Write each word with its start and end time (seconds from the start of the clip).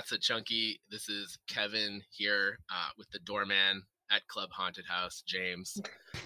welcome 0.00 0.08
to 0.08 0.14
That's 0.14 0.26
a 0.26 0.32
Chunky. 0.32 0.80
This 0.90 1.08
is 1.08 1.38
Kevin 1.46 2.00
here 2.10 2.58
uh, 2.70 2.88
with 2.96 3.10
the 3.10 3.18
doorman 3.20 3.82
at 4.10 4.26
Club 4.28 4.48
Haunted 4.50 4.86
House, 4.88 5.22
James. 5.26 5.80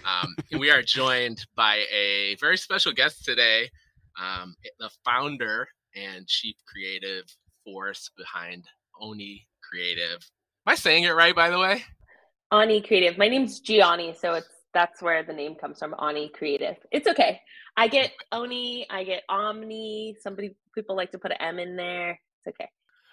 Um, 0.05 0.33
and 0.51 0.61
we 0.61 0.71
are 0.71 0.81
joined 0.81 1.45
by 1.57 1.83
a 1.93 2.35
very 2.39 2.57
special 2.57 2.93
guest 2.93 3.25
today, 3.25 3.69
um, 4.21 4.55
the 4.79 4.89
founder 5.03 5.67
and 5.93 6.25
chief 6.27 6.55
creative 6.65 7.25
force 7.65 8.09
behind 8.17 8.63
Onni 9.01 9.41
Creative. 9.69 10.19
Am 10.65 10.71
I 10.71 10.75
saying 10.75 11.03
it 11.03 11.11
right, 11.11 11.35
by 11.35 11.49
the 11.49 11.59
way? 11.59 11.83
Onni 12.53 12.85
Creative. 12.85 13.17
My 13.17 13.27
name's 13.27 13.61
Geonni, 13.61 14.15
so 14.17 14.35
it's 14.35 14.47
that's 14.73 15.01
where 15.01 15.23
the 15.23 15.33
name 15.33 15.55
comes 15.55 15.79
from. 15.79 15.93
Onni 15.99 16.31
Creative. 16.31 16.77
It's 16.91 17.07
okay. 17.07 17.41
I 17.75 17.89
get 17.89 18.11
Oni. 18.31 18.87
I 18.89 19.03
get 19.03 19.23
Omni. 19.27 20.15
Somebody 20.21 20.55
people 20.73 20.95
like 20.95 21.11
to 21.11 21.19
put 21.19 21.31
an 21.31 21.37
M 21.41 21.59
in 21.59 21.75
there. 21.75 22.11
It's 22.11 22.55
okay. 22.55 22.69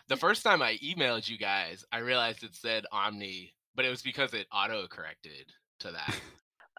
The 0.08 0.16
first 0.16 0.42
time 0.42 0.62
I 0.62 0.78
emailed 0.84 1.28
you 1.28 1.38
guys, 1.38 1.84
I 1.92 1.98
realized 1.98 2.42
it 2.42 2.54
said 2.54 2.84
Omni, 2.92 3.52
but 3.74 3.84
it 3.84 3.90
was 3.90 4.02
because 4.02 4.34
it 4.34 4.46
auto 4.52 4.86
corrected 4.88 5.52
to 5.80 5.92
that. 5.92 6.14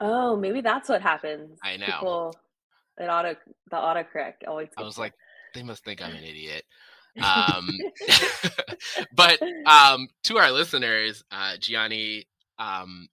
oh, 0.01 0.35
maybe 0.35 0.61
that's 0.61 0.89
what 0.89 1.01
happens. 1.01 1.57
I 1.63 1.77
know. 1.77 1.85
People, 1.85 2.35
it 2.97 3.05
auto 3.05 3.35
the 3.71 3.77
autocorrect 3.77 4.47
always. 4.47 4.69
I 4.77 4.83
was 4.83 4.97
like, 4.97 5.13
they 5.53 5.63
must 5.63 5.83
think 5.83 6.01
I'm 6.01 6.15
an 6.15 6.23
idiot. 6.23 6.63
um, 7.23 7.69
but 9.15 9.39
um, 9.65 10.07
to 10.23 10.37
our 10.37 10.51
listeners, 10.51 11.23
uh, 11.31 11.55
Geonni 11.59 12.25
um, 12.57 13.07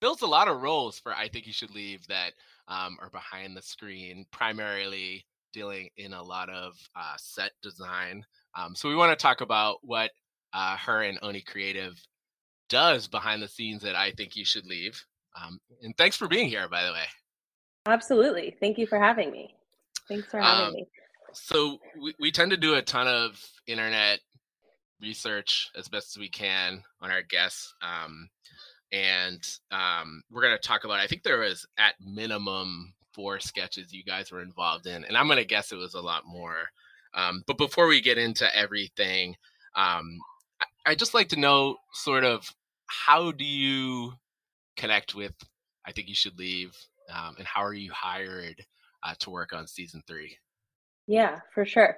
fills 0.00 0.22
a 0.22 0.26
lot 0.26 0.48
of 0.48 0.62
roles 0.62 0.98
for 0.98 1.12
I 1.12 1.28
think 1.28 1.46
you 1.46 1.52
should 1.52 1.74
leave 1.74 2.06
that 2.06 2.32
um, 2.68 2.96
are 3.00 3.10
behind 3.10 3.56
the 3.56 3.62
screen, 3.62 4.24
primarily 4.30 5.24
dealing 5.52 5.88
in 5.96 6.12
a 6.12 6.22
lot 6.22 6.48
of 6.48 6.74
uh, 6.94 7.14
set 7.18 7.52
design. 7.62 8.24
Um, 8.56 8.74
so 8.74 8.88
we 8.88 8.96
want 8.96 9.16
to 9.16 9.22
talk 9.22 9.40
about 9.40 9.78
what 9.82 10.10
uh, 10.52 10.76
her 10.76 11.02
and 11.02 11.20
Onni 11.20 11.44
Creative 11.44 11.94
does 12.68 13.08
behind 13.08 13.42
the 13.42 13.48
scenes 13.48 13.82
that 13.82 13.96
I 13.96 14.12
think 14.12 14.36
you 14.36 14.44
should 14.44 14.66
leave. 14.66 15.02
Um, 15.40 15.60
and 15.82 15.96
thanks 15.96 16.16
for 16.16 16.28
being 16.28 16.48
here, 16.48 16.68
by 16.68 16.84
the 16.84 16.92
way. 16.92 17.04
Absolutely. 17.86 18.56
Thank 18.60 18.78
you 18.78 18.86
for 18.86 18.98
having 18.98 19.30
me. 19.30 19.54
Thanks 20.08 20.28
for 20.28 20.40
having 20.40 20.66
um, 20.66 20.74
me. 20.74 20.86
So 21.32 21.78
we, 22.00 22.14
we 22.18 22.32
tend 22.32 22.50
to 22.50 22.56
do 22.56 22.74
a 22.74 22.82
ton 22.82 23.06
of 23.06 23.40
internet 23.66 24.20
research 25.00 25.70
as 25.76 25.88
best 25.88 26.16
as 26.16 26.20
we 26.20 26.28
can 26.28 26.82
on 27.00 27.10
our 27.10 27.22
guests. 27.22 27.74
Um, 27.82 28.28
and 28.92 29.40
um, 29.70 30.22
we're 30.30 30.42
going 30.42 30.56
to 30.56 30.68
talk 30.68 30.84
about, 30.84 30.98
I 30.98 31.06
think 31.06 31.22
there 31.22 31.38
was 31.38 31.66
at 31.78 31.94
minimum 32.00 32.92
four 33.14 33.38
sketches 33.38 33.92
you 33.92 34.04
guys 34.04 34.32
were 34.32 34.42
involved 34.42 34.86
in. 34.86 35.04
And 35.04 35.16
I'm 35.16 35.26
going 35.26 35.38
to 35.38 35.44
guess 35.44 35.72
it 35.72 35.76
was 35.76 35.94
a 35.94 36.00
lot 36.00 36.24
more. 36.26 36.68
Um, 37.14 37.42
but 37.46 37.58
before 37.58 37.86
we 37.86 38.00
get 38.00 38.18
into 38.18 38.54
everything, 38.56 39.36
um, 39.74 40.18
I, 40.60 40.90
I 40.92 40.94
just 40.94 41.14
like 41.14 41.28
to 41.30 41.40
know 41.40 41.76
sort 41.92 42.24
of 42.24 42.48
how 42.86 43.32
do 43.32 43.44
you 43.44 44.12
connect 44.76 45.14
with 45.14 45.34
I 45.86 45.92
think 45.92 46.08
you 46.08 46.14
should 46.14 46.38
leave 46.38 46.76
um, 47.12 47.34
and 47.38 47.46
how 47.46 47.62
are 47.64 47.74
you 47.74 47.90
hired 47.92 48.64
uh, 49.02 49.14
to 49.20 49.30
work 49.30 49.52
on 49.52 49.66
season 49.66 50.02
three? 50.06 50.36
Yeah, 51.06 51.40
for 51.54 51.64
sure. 51.64 51.96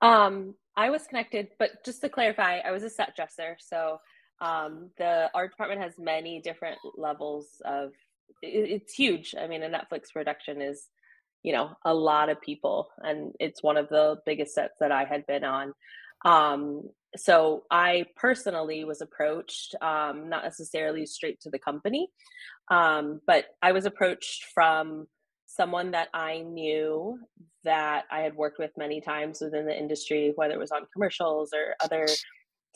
Um, 0.00 0.54
I 0.76 0.90
was 0.90 1.06
connected, 1.06 1.48
but 1.58 1.84
just 1.84 2.00
to 2.00 2.08
clarify, 2.08 2.58
I 2.58 2.72
was 2.72 2.82
a 2.82 2.90
set 2.90 3.14
dresser. 3.14 3.56
So 3.60 4.00
um, 4.40 4.90
the 4.98 5.30
art 5.34 5.50
department 5.50 5.82
has 5.82 5.98
many 5.98 6.40
different 6.40 6.78
levels 6.96 7.60
of. 7.64 7.92
It, 8.42 8.82
it's 8.82 8.94
huge. 8.94 9.34
I 9.38 9.46
mean, 9.46 9.62
a 9.62 9.68
Netflix 9.68 10.12
production 10.12 10.60
is, 10.60 10.88
you 11.42 11.52
know, 11.52 11.70
a 11.84 11.94
lot 11.94 12.28
of 12.28 12.40
people, 12.40 12.88
and 12.98 13.32
it's 13.38 13.62
one 13.62 13.76
of 13.76 13.88
the 13.88 14.18
biggest 14.26 14.54
sets 14.54 14.74
that 14.80 14.92
I 14.92 15.04
had 15.04 15.26
been 15.26 15.44
on. 15.44 15.72
Um, 16.24 16.90
so 17.16 17.64
I 17.70 18.06
personally 18.16 18.84
was 18.84 19.00
approached, 19.00 19.74
um, 19.80 20.28
not 20.28 20.44
necessarily 20.44 21.06
straight 21.06 21.40
to 21.40 21.50
the 21.50 21.58
company, 21.58 22.08
um, 22.70 23.20
but 23.26 23.46
I 23.62 23.72
was 23.72 23.86
approached 23.86 24.46
from 24.52 25.06
someone 25.46 25.92
that 25.92 26.08
I 26.12 26.40
knew 26.40 27.18
that 27.64 28.04
I 28.10 28.20
had 28.20 28.34
worked 28.34 28.58
with 28.58 28.70
many 28.76 29.00
times 29.00 29.40
within 29.40 29.66
the 29.66 29.76
industry, 29.76 30.32
whether 30.36 30.54
it 30.54 30.58
was 30.58 30.70
on 30.70 30.86
commercials 30.92 31.52
or 31.52 31.74
other 31.80 32.06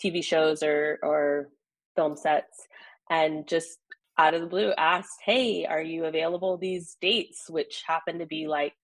TV 0.03 0.25
shows 0.25 0.63
or 0.63 0.99
or 1.03 1.49
film 1.95 2.17
sets, 2.17 2.67
and 3.11 3.47
just 3.47 3.79
out 4.19 4.35
of 4.35 4.41
the 4.41 4.47
blue 4.47 4.73
asked, 4.77 5.21
"Hey, 5.25 5.65
are 5.67 5.83
you 5.83 6.05
available 6.05 6.57
these 6.57 6.97
dates?" 7.01 7.49
Which 7.49 7.83
happened 7.87 8.21
to 8.21 8.27
be 8.27 8.47
like 8.47 8.75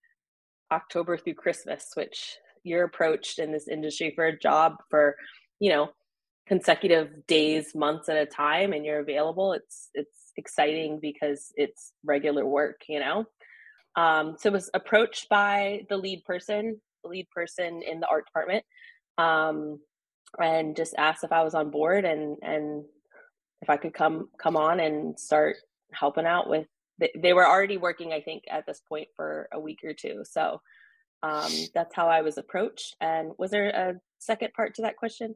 October 0.73 1.17
through 1.17 1.35
Christmas, 1.35 1.91
which 1.95 2.37
you're 2.65 2.85
approached 2.85 3.39
in 3.39 3.53
this 3.53 3.69
industry 3.69 4.13
for 4.15 4.27
a 4.27 4.39
job 4.39 4.77
for, 4.91 5.17
you 5.61 5.71
know, 5.71 5.91
consecutive 6.47 7.27
days, 7.27 7.75
months 7.75 8.09
at 8.09 8.17
a 8.17 8.27
time, 8.27 8.73
and 8.73 8.85
you're 8.85 9.01
available. 9.01 9.53
It's 9.53 9.91
it's 9.95 10.33
exciting 10.37 10.99
because 11.01 11.53
it's 11.57 11.93
regular 12.05 12.47
work, 12.47 12.83
you 12.89 13.01
know. 13.01 13.27
Um, 13.97 14.37
so 14.39 14.51
was 14.51 14.71
approached 14.75 15.29
by 15.29 15.83
the 15.89 15.97
lead 15.97 16.25
person, 16.25 16.81
the 17.03 17.11
lead 17.11 17.29
person 17.31 17.83
in 17.83 18.01
the 18.01 18.07
art 18.09 18.27
department, 18.27 18.65
um, 19.19 19.81
and 20.41 20.77
just 20.77 20.95
asked 20.97 21.25
if 21.25 21.33
I 21.33 21.43
was 21.43 21.55
on 21.55 21.71
board 21.71 22.05
and 22.05 22.37
and 22.43 22.85
if 23.63 23.71
I 23.71 23.77
could 23.77 23.95
come 23.95 24.29
come 24.39 24.57
on 24.57 24.81
and 24.81 25.19
start 25.19 25.57
helping 25.93 26.27
out 26.27 26.49
with. 26.49 26.67
They, 26.99 27.11
they 27.17 27.33
were 27.33 27.47
already 27.47 27.77
working, 27.77 28.13
I 28.13 28.21
think, 28.21 28.45
at 28.51 28.67
this 28.67 28.83
point 28.89 29.09
for 29.15 29.49
a 29.53 29.61
week 29.61 29.81
or 29.85 29.95
two. 29.95 30.23
So 30.25 30.61
um, 31.23 31.53
that's 31.75 31.95
how 31.95 32.09
I 32.09 32.23
was 32.23 32.39
approached. 32.39 32.97
And 33.01 33.33
was 33.39 33.51
there 33.51 33.69
a 33.69 33.95
second 34.19 34.53
part 34.55 34.75
to 34.75 34.83
that 34.83 34.97
question? 34.97 35.35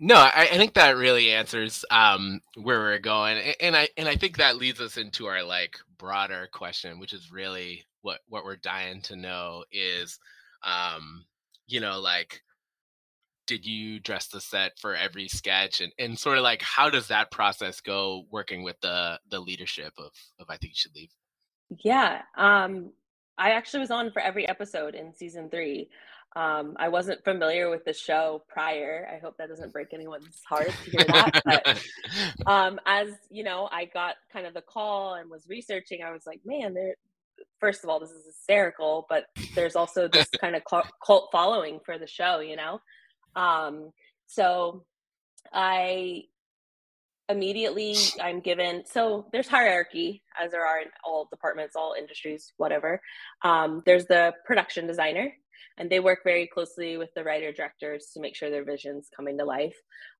No, 0.00 0.14
I, 0.14 0.48
I, 0.52 0.56
think 0.56 0.74
that 0.74 0.96
really 0.96 1.32
answers 1.32 1.84
um, 1.90 2.40
where 2.54 2.78
we're 2.78 3.00
going, 3.00 3.54
and 3.60 3.76
I 3.76 3.88
and 3.96 4.06
I 4.06 4.14
think 4.14 4.36
that 4.36 4.56
leads 4.56 4.80
us 4.80 4.96
into 4.96 5.26
our 5.26 5.42
like 5.42 5.76
broader 5.98 6.48
question, 6.52 7.00
which 7.00 7.12
is 7.12 7.32
really 7.32 7.84
what 8.02 8.20
what 8.28 8.44
we're 8.44 8.56
dying 8.56 9.02
to 9.02 9.16
know 9.16 9.64
is, 9.72 10.20
um, 10.62 11.24
you 11.66 11.80
know, 11.80 11.98
like, 11.98 12.42
did 13.48 13.66
you 13.66 13.98
dress 13.98 14.28
the 14.28 14.40
set 14.40 14.78
for 14.78 14.94
every 14.94 15.26
sketch, 15.26 15.80
and 15.80 15.92
and 15.98 16.16
sort 16.16 16.38
of 16.38 16.44
like 16.44 16.62
how 16.62 16.88
does 16.88 17.08
that 17.08 17.32
process 17.32 17.80
go 17.80 18.26
working 18.30 18.62
with 18.62 18.80
the 18.80 19.18
the 19.30 19.40
leadership 19.40 19.94
of 19.98 20.12
of 20.38 20.46
I 20.48 20.56
think 20.58 20.74
you 20.74 20.76
should 20.76 20.94
leave. 20.94 21.10
Yeah, 21.82 22.22
um, 22.36 22.92
I 23.36 23.50
actually 23.50 23.80
was 23.80 23.90
on 23.90 24.12
for 24.12 24.20
every 24.20 24.46
episode 24.46 24.94
in 24.94 25.12
season 25.14 25.48
three. 25.50 25.88
Um, 26.36 26.76
I 26.78 26.88
wasn't 26.88 27.24
familiar 27.24 27.70
with 27.70 27.84
the 27.86 27.94
show 27.94 28.44
prior. 28.48 29.08
I 29.12 29.18
hope 29.18 29.38
that 29.38 29.48
doesn't 29.48 29.72
break 29.72 29.94
anyone's 29.94 30.42
heart 30.46 30.70
to 30.84 30.90
hear 30.90 31.04
that. 31.08 31.40
But 31.44 31.82
um, 32.46 32.78
as 32.86 33.08
you 33.30 33.42
know, 33.42 33.68
I 33.72 33.86
got 33.86 34.16
kind 34.32 34.46
of 34.46 34.52
the 34.52 34.60
call 34.60 35.14
and 35.14 35.30
was 35.30 35.46
researching. 35.48 36.02
I 36.02 36.12
was 36.12 36.26
like, 36.26 36.40
man, 36.44 36.74
there. 36.74 36.94
First 37.60 37.84
of 37.84 37.90
all, 37.90 38.00
this 38.00 38.10
is 38.10 38.26
hysterical, 38.26 39.06
but 39.08 39.26
there's 39.54 39.76
also 39.76 40.08
this 40.08 40.28
kind 40.40 40.56
of 40.56 40.62
cult 40.64 41.28
following 41.32 41.80
for 41.84 41.98
the 41.98 42.06
show, 42.06 42.40
you 42.40 42.56
know. 42.56 42.80
Um, 43.36 43.92
so 44.26 44.84
I 45.52 46.24
immediately 47.28 47.94
I'm 48.22 48.40
given 48.40 48.84
so 48.86 49.26
there's 49.32 49.48
hierarchy 49.48 50.22
as 50.40 50.50
there 50.50 50.66
are 50.66 50.80
in 50.80 50.88
all 51.04 51.28
departments, 51.30 51.76
all 51.76 51.94
industries, 51.98 52.52
whatever. 52.56 53.00
Um, 53.42 53.82
there's 53.84 54.06
the 54.06 54.34
production 54.44 54.86
designer, 54.86 55.32
and 55.76 55.90
they 55.90 56.00
work 56.00 56.20
very 56.24 56.46
closely 56.46 56.96
with 56.96 57.12
the 57.14 57.24
writer 57.24 57.52
directors 57.52 58.10
to 58.14 58.20
make 58.20 58.34
sure 58.34 58.50
their 58.50 58.64
visions 58.64 59.08
coming 59.14 59.36
to 59.38 59.44
life. 59.44 59.76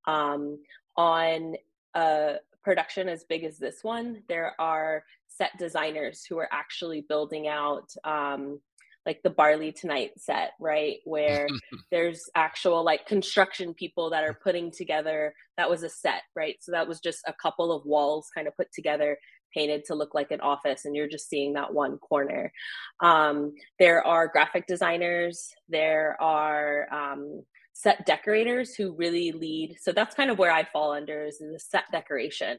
Um, 0.06 0.58
on 0.96 1.54
a 1.94 2.36
production 2.62 3.08
as 3.08 3.24
big 3.24 3.44
as 3.44 3.58
this 3.58 3.78
one, 3.82 4.22
there 4.28 4.54
are 4.58 5.04
set 5.28 5.56
designers 5.58 6.24
who 6.24 6.38
are 6.38 6.48
actually 6.52 7.02
building 7.08 7.48
out 7.48 7.90
um, 8.04 8.60
like 9.08 9.22
the 9.24 9.30
Barley 9.30 9.72
Tonight 9.72 10.12
set, 10.18 10.52
right? 10.60 10.98
Where 11.04 11.48
there's 11.90 12.30
actual 12.36 12.84
like 12.84 13.06
construction 13.06 13.74
people 13.74 14.10
that 14.10 14.22
are 14.22 14.38
putting 14.44 14.70
together 14.70 15.34
that 15.56 15.68
was 15.68 15.82
a 15.82 15.88
set, 15.88 16.22
right? 16.36 16.56
So 16.60 16.72
that 16.72 16.86
was 16.86 17.00
just 17.00 17.20
a 17.26 17.32
couple 17.32 17.72
of 17.72 17.86
walls 17.86 18.28
kind 18.32 18.46
of 18.46 18.56
put 18.56 18.70
together 18.72 19.18
painted 19.54 19.82
to 19.86 19.94
look 19.94 20.14
like 20.14 20.30
an 20.30 20.42
office 20.42 20.84
and 20.84 20.94
you're 20.94 21.08
just 21.08 21.28
seeing 21.28 21.54
that 21.54 21.72
one 21.72 21.96
corner 21.98 22.52
um, 23.00 23.54
there 23.78 24.06
are 24.06 24.28
graphic 24.28 24.66
designers 24.66 25.48
there 25.70 26.16
are 26.20 26.86
um, 26.92 27.42
set 27.72 28.04
decorators 28.04 28.74
who 28.74 28.94
really 28.94 29.32
lead 29.32 29.74
so 29.80 29.90
that's 29.90 30.14
kind 30.14 30.30
of 30.30 30.38
where 30.38 30.52
i 30.52 30.64
fall 30.64 30.92
under 30.92 31.24
is 31.24 31.38
the 31.38 31.58
set 31.58 31.84
decoration 31.90 32.58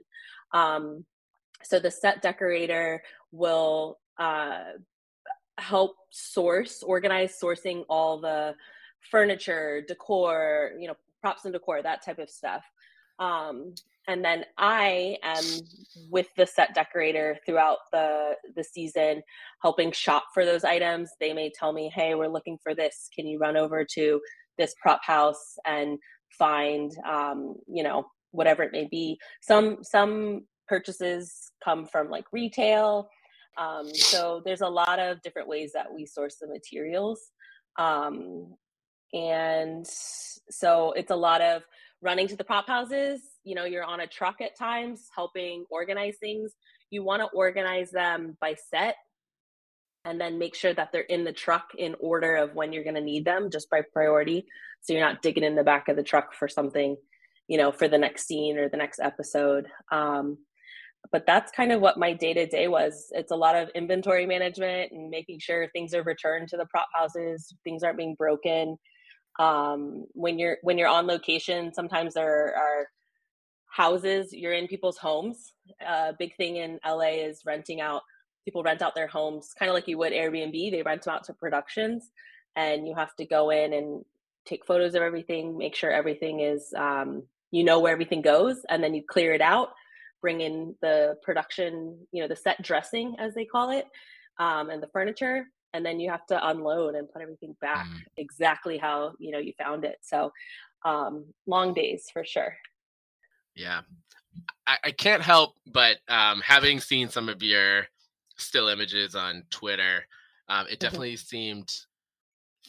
um, 0.54 1.06
so 1.62 1.80
the 1.80 1.92
set 1.92 2.24
decorator 2.24 3.04
will 3.32 4.00
uh, 4.18 4.64
help 5.60 5.96
source 6.12 6.84
organize 6.84 7.38
sourcing 7.42 7.84
all 7.90 8.20
the 8.20 8.56
furniture 9.12 9.84
decor 9.88 10.72
you 10.80 10.88
know 10.88 10.96
props 11.22 11.46
and 11.46 11.54
decor 11.54 11.82
that 11.82 12.04
type 12.04 12.20
of 12.20 12.30
stuff 12.30 12.64
um, 13.20 13.74
and 14.08 14.26
then 14.26 14.44
I 14.58 15.18
am 15.22 15.44
with 16.10 16.28
the 16.36 16.48
set 16.48 16.74
decorator 16.74 17.38
throughout 17.46 17.78
the 17.92 18.32
the 18.56 18.64
season, 18.64 19.22
helping 19.62 19.92
shop 19.92 20.24
for 20.34 20.46
those 20.46 20.64
items. 20.64 21.12
They 21.20 21.34
may 21.34 21.52
tell 21.52 21.74
me, 21.74 21.92
"Hey, 21.94 22.16
we're 22.16 22.30
looking 22.30 22.58
for 22.64 22.74
this. 22.74 23.10
Can 23.14 23.28
you 23.28 23.38
run 23.38 23.58
over 23.58 23.86
to 23.96 24.20
this 24.58 24.74
prop 24.82 25.04
house 25.04 25.58
and 25.66 26.00
find 26.38 26.92
um, 27.08 27.56
you 27.68 27.84
know 27.84 28.06
whatever 28.32 28.64
it 28.64 28.72
may 28.72 28.88
be 28.90 29.20
some 29.42 29.78
some 29.84 30.42
purchases 30.68 31.52
come 31.64 31.86
from 31.86 32.10
like 32.10 32.26
retail 32.32 33.10
um, 33.60 33.94
so 33.94 34.42
there's 34.46 34.62
a 34.62 34.68
lot 34.68 35.00
of 35.00 35.22
different 35.22 35.48
ways 35.48 35.72
that 35.74 35.94
we 35.94 36.06
source 36.06 36.38
the 36.40 36.48
materials. 36.48 37.30
Um, 37.78 38.54
and 39.14 39.86
so 39.86 40.94
it's 40.94 41.12
a 41.12 41.16
lot 41.16 41.42
of 41.42 41.64
running 42.02 42.28
to 42.30 42.38
the 42.38 42.44
prop 42.44 42.68
houses. 42.68 43.22
You 43.44 43.56
know 43.56 43.66
you're 43.66 43.84
on 43.84 44.00
a 44.00 44.08
truck 44.08 44.42
at 44.42 44.58
times 44.58 45.08
helping 45.14 45.66
organize 45.70 46.16
things. 46.20 46.54
You 46.90 47.04
want 47.04 47.22
to 47.22 47.28
organize 47.36 47.92
them 47.92 48.38
by 48.40 48.56
set 48.70 48.96
and 50.06 50.20
then 50.20 50.40
make 50.40 50.56
sure 50.56 50.74
that 50.74 50.92
they're 50.92 51.02
in 51.02 51.26
the 51.26 51.34
truck 51.34 51.72
in 51.78 51.96
order 52.00 52.38
of 52.38 52.56
when 52.56 52.72
you're 52.72 52.84
going 52.84 52.96
to 52.96 53.02
need 53.02 53.26
them 53.26 53.52
just 53.52 53.70
by 53.70 53.82
priority. 53.94 54.46
So 54.82 54.94
you're 54.94 55.06
not 55.06 55.22
digging 55.22 55.44
in 55.44 55.56
the 55.56 55.64
back 55.64 55.90
of 55.90 55.98
the 55.98 56.04
truck 56.04 56.34
for 56.34 56.48
something 56.48 56.96
you 57.50 57.58
know 57.58 57.72
for 57.74 57.90
the 57.90 57.98
next 57.98 58.28
scene 58.28 58.58
or 58.58 58.70
the 58.70 58.78
next 58.78 59.00
episode. 59.02 59.68
Um, 59.92 60.38
but 61.12 61.26
that's 61.26 61.52
kind 61.52 61.72
of 61.72 61.82
what 61.82 61.98
my 61.98 62.14
day 62.14 62.34
to 62.34 62.46
day 62.46 62.68
was. 62.68 63.08
It's 63.12 63.32
a 63.32 63.36
lot 63.36 63.56
of 63.56 63.70
inventory 63.76 64.26
management 64.26 64.92
and 64.92 65.10
making 65.10 65.40
sure 65.40 65.68
things 65.70 65.94
are 65.94 66.04
returned 66.04 66.50
to 66.50 66.58
the 66.58 66.66
prop 66.66 66.88
houses 66.94 67.54
things 67.64 67.84
aren't 67.84 67.98
being 67.98 68.16
broken. 68.16 68.78
Um, 69.40 70.06
when 70.14 70.38
you're 70.38 70.58
when 70.64 70.78
you're 70.78 70.90
on 70.90 71.08
location 71.08 71.74
sometimes 71.74 72.14
there 72.16 72.54
are 72.56 72.88
houses 73.70 74.34
you're 74.34 74.54
in 74.54 74.68
people's 74.68 74.98
homes. 74.98 75.54
A 75.82 75.92
uh, 75.92 76.12
big 76.18 76.36
thing 76.36 76.58
in 76.58 76.80
la 76.86 77.02
is 77.02 77.42
renting 77.46 77.82
out 77.82 78.02
people 78.46 78.64
rent 78.64 78.82
out 78.82 78.96
their 78.96 79.08
homes 79.08 79.54
kind 79.58 79.70
of 79.70 79.76
like 79.76 79.88
you 79.88 79.98
would 79.98 80.14
Airbnb. 80.14 80.72
They 80.72 80.82
rent 80.82 81.04
them 81.04 81.14
out 81.16 81.24
to 81.26 81.34
productions, 81.34 82.10
and 82.56 82.88
you 82.88 82.96
have 82.96 83.16
to 83.18 83.26
go 83.26 83.50
in 83.52 83.74
and 83.74 84.04
take 84.46 84.66
photos 84.66 84.96
of 84.96 85.02
everything, 85.02 85.58
make 85.58 85.76
sure 85.76 85.92
everything 85.92 86.40
is, 86.40 86.74
um, 86.76 87.24
you 87.52 87.64
know, 87.64 87.80
where 87.80 87.94
everything 87.94 88.22
goes, 88.22 88.58
and 88.70 88.84
then 88.84 88.94
you 88.94 89.04
clear 89.08 89.34
it 89.34 89.42
out, 89.42 89.70
bring 90.22 90.42
in 90.42 90.76
the 90.82 91.16
production, 91.24 91.98
you 92.12 92.22
know, 92.22 92.28
the 92.28 92.36
set 92.36 92.62
dressing 92.62 93.16
as 93.20 93.34
they 93.34 93.46
call 93.46 93.72
it, 93.72 93.86
um, 94.40 94.70
and 94.70 94.82
the 94.82 94.88
furniture, 94.88 95.46
and 95.74 95.86
then 95.86 96.00
you 96.00 96.10
have 96.10 96.26
to 96.28 96.48
unload 96.48 96.96
and 96.96 97.12
put 97.12 97.22
everything 97.22 97.56
back 97.62 97.88
mm. 97.88 98.00
exactly 98.18 98.78
how 98.78 99.14
you 99.20 99.32
know 99.32 99.40
you 99.40 99.54
found 99.58 99.86
it. 99.86 99.98
So, 100.02 100.32
um, 100.86 101.26
long 101.48 101.74
days 101.74 102.06
for 102.12 102.24
sure. 102.26 102.56
Yeah, 103.56 103.82
I, 104.68 104.78
I 104.86 104.92
can't 104.92 105.22
help 105.22 105.56
but 105.72 105.98
um, 106.08 106.42
having 106.42 106.80
seen 106.80 107.10
some 107.10 107.30
of 107.30 107.44
your 107.44 107.88
still 108.40 108.68
images 108.68 109.16
on 109.16 109.44
Twitter. 109.50 110.06
Um, 110.48 110.66
it 110.66 110.72
mm-hmm. 110.72 110.80
definitely 110.80 111.14
mm-hmm. 111.14 111.28
seemed 111.28 111.76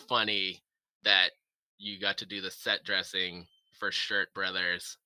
funny 0.09 0.63
that 1.05 1.31
you 1.79 1.99
got 1.99 2.19
to 2.19 2.27
do 2.27 2.41
the 2.41 2.51
set 2.51 2.85
dressing 2.85 3.47
for 3.79 3.91
Shirt 3.91 4.33
Brothers, 4.35 4.99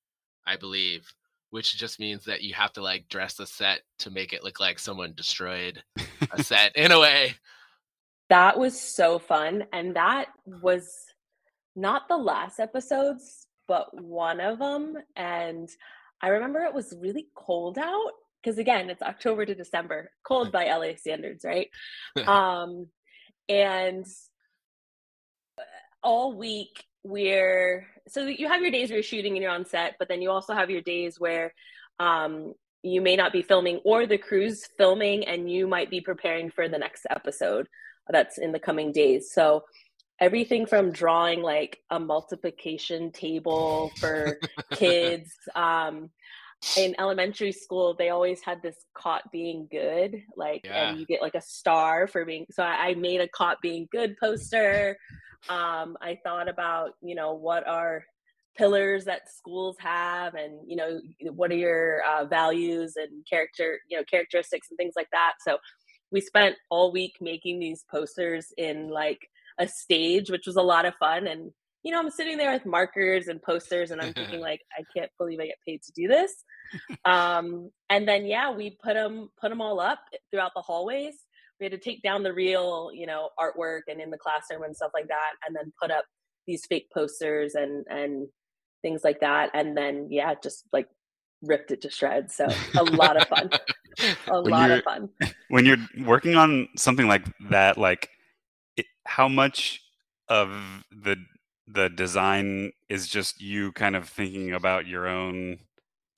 I 0.47 0.56
believe, 0.56 1.12
which 1.55 1.77
just 1.77 2.01
means 2.01 2.25
that 2.25 2.43
you 2.43 2.53
have 2.53 2.73
to 2.73 2.83
like 2.83 3.09
dress 3.09 3.35
the 3.35 3.47
set 3.47 3.83
to 3.97 4.11
make 4.11 4.33
it 4.33 4.43
look 4.43 4.59
like 4.59 4.77
someone 4.77 5.12
destroyed 5.15 5.81
a 6.33 6.43
set 6.43 6.75
in 6.75 6.91
a 6.91 6.99
way. 6.99 7.37
That 8.29 8.59
was 8.59 8.81
so 8.81 9.21
fun. 9.21 9.62
And 9.73 9.95
that 9.95 10.31
was 10.45 10.93
not 11.77 12.09
the 12.09 12.17
last 12.17 12.59
episodes, 12.59 13.47
but 13.69 13.87
one 14.03 14.41
of 14.41 14.59
them. 14.59 14.97
And 15.15 15.69
I 16.21 16.31
remember 16.31 16.59
it 16.59 16.75
was 16.75 16.93
really 17.01 17.29
cold 17.37 17.79
out 17.79 18.11
because 18.43 18.59
again 18.59 18.91
it's 18.91 19.00
october 19.00 19.47
to 19.47 19.55
december 19.55 20.11
cold 20.23 20.53
by 20.53 20.67
la 20.67 20.95
standards 20.97 21.47
right 21.47 21.71
um 22.27 22.89
and 23.49 24.05
all 26.03 26.37
week 26.37 26.85
we're 27.05 27.87
so 28.09 28.27
you 28.27 28.49
have 28.49 28.62
your 28.62 28.71
days 28.71 28.89
where 28.89 28.97
you're 28.97 29.03
shooting 29.03 29.35
and 29.35 29.43
you're 29.43 29.53
on 29.53 29.65
set 29.65 29.95
but 29.99 30.09
then 30.09 30.23
you 30.23 30.31
also 30.31 30.55
have 30.55 30.71
your 30.71 30.81
days 30.81 31.21
where 31.21 31.53
um 32.01 32.55
you 32.83 33.01
may 33.01 33.15
not 33.15 33.33
be 33.33 33.43
filming 33.43 33.81
or 33.85 34.06
the 34.06 34.19
crew's 34.19 34.67
filming 34.77 35.25
and 35.27 35.51
you 35.51 35.67
might 35.67 35.91
be 35.91 36.01
preparing 36.01 36.51
for 36.51 36.69
the 36.69 36.79
next 36.79 37.06
episode 37.11 37.69
that's 38.09 38.39
in 38.39 38.53
the 38.53 38.59
coming 38.59 38.91
days 38.91 39.31
so 39.33 39.62
everything 40.21 40.65
from 40.65 40.93
drawing 40.93 41.43
like 41.43 41.79
a 41.91 42.01
multiplication 42.01 43.12
table 43.12 43.91
for 43.99 44.39
kids 44.73 45.31
um 45.55 46.11
in 46.79 46.95
elementary 46.99 47.53
school 47.53 47.95
they 47.95 48.09
always 48.09 48.41
had 48.43 48.62
this 48.62 48.77
caught 48.95 49.23
being 49.31 49.69
good 49.71 50.23
like 50.37 50.62
yeah. 50.65 50.89
and 50.89 50.99
you 50.99 51.05
get 51.05 51.21
like 51.21 51.35
a 51.35 51.41
star 51.41 52.07
for 52.07 52.25
being 52.25 52.47
so 52.50 52.62
I, 52.62 52.89
I, 52.89 52.95
made 52.95 53.21
a 53.21 53.29
caught 53.29 53.61
being 53.61 53.87
good 53.93 54.17
poster 54.19 54.97
um 55.49 55.96
i 56.00 56.19
thought 56.25 56.49
about 56.49 56.93
you 57.02 57.14
know 57.14 57.35
what 57.35 57.67
are 57.67 58.05
pillars 58.56 59.05
that 59.05 59.29
schools 59.29 59.76
have 59.79 60.35
and 60.35 60.58
you 60.67 60.76
know 60.76 61.00
what 61.32 61.50
are 61.50 61.56
your 61.56 62.02
uh, 62.02 62.25
values 62.25 62.94
and 62.96 63.26
character 63.29 63.81
you 63.88 63.96
know 63.96 64.05
characteristics 64.05 64.69
and 64.70 64.76
things 64.76 64.94
like 64.96 65.08
that. 65.12 65.35
So 65.41 65.58
we 66.12 66.20
spent 66.20 66.56
all 66.70 66.93
week 66.93 67.14
making 67.20 67.58
these 67.58 67.85
posters 67.91 68.52
in 68.56 68.88
like 68.91 69.29
a 69.58 69.67
stage 69.67 70.31
which 70.31 70.46
was 70.46 70.56
a 70.56 70.62
lot 70.62 70.87
of 70.87 70.94
fun. 70.96 71.26
And 71.26 71.50
you 71.82 71.93
know 71.93 72.00
i'm 72.00 72.11
sitting 72.11 72.38
there 72.38 72.52
with 72.52 72.64
markers 72.64 73.29
and 73.29 73.43
posters 73.43 73.90
and 73.90 74.00
i'm 74.00 74.12
thinking 74.14 74.40
like 74.40 74.61
i 74.79 74.82
can't 74.97 75.11
believe 75.19 75.38
i 75.38 75.47
get 75.47 75.58
paid 75.67 75.82
to 75.82 75.93
do 75.93 76.08
this. 76.08 76.32
Um, 77.05 77.70
and 77.90 78.08
then 78.08 78.25
yeah, 78.25 78.50
we 78.50 78.76
put 78.82 78.94
them 78.94 79.29
put 79.40 79.50
them 79.50 79.61
all 79.61 79.79
up 79.79 80.00
throughout 80.31 80.52
the 80.56 80.62
hallways. 80.62 81.14
We 81.61 81.65
had 81.65 81.73
to 81.73 81.79
take 81.79 82.03
down 82.03 82.23
the 82.23 82.33
real, 82.33 82.91
you 82.93 83.06
know, 83.06 83.31
artwork 83.39 83.83
and 83.89 84.01
in 84.01 84.11
the 84.11 84.19
classroom 84.19 84.65
and 84.65 84.75
stuff 84.75 84.91
like 84.95 85.09
that, 85.09 85.33
and 85.47 85.55
then 85.55 85.73
put 85.81 85.91
up 85.91 86.05
these 86.47 86.67
fake 86.67 86.89
posters 86.93 87.55
and 87.55 87.87
and 87.89 88.29
things 88.83 89.03
like 89.05 89.21
that. 89.21 89.51
And 89.55 89.77
then 89.77 90.09
yeah, 90.11 90.35
just 90.43 90.65
like 90.73 90.89
ripped 91.43 91.71
it 91.71 91.83
to 91.83 91.91
shreds. 91.91 92.35
So 92.35 92.47
a 92.77 92.85
lot 92.85 93.17
of 93.17 93.29
fun. 93.29 93.51
A 94.27 94.43
when 94.43 94.51
lot 94.51 94.71
of 94.73 94.83
fun. 94.83 95.09
When 95.51 95.65
you're 95.65 95.77
working 96.05 96.35
on 96.35 96.69
something 96.77 97.06
like 97.06 97.25
that, 97.51 97.78
like 97.78 98.11
it, 98.76 98.87
how 99.07 99.28
much 99.28 99.81
of 100.28 100.50
the 100.90 101.17
the 101.69 101.88
design 101.90 102.73
is 102.88 103.09
just 103.09 103.40
you 103.40 103.73
kind 103.73 103.95
of 103.95 104.09
thinking 104.09 104.52
about 104.52 104.87
your 104.87 105.07
own 105.07 105.59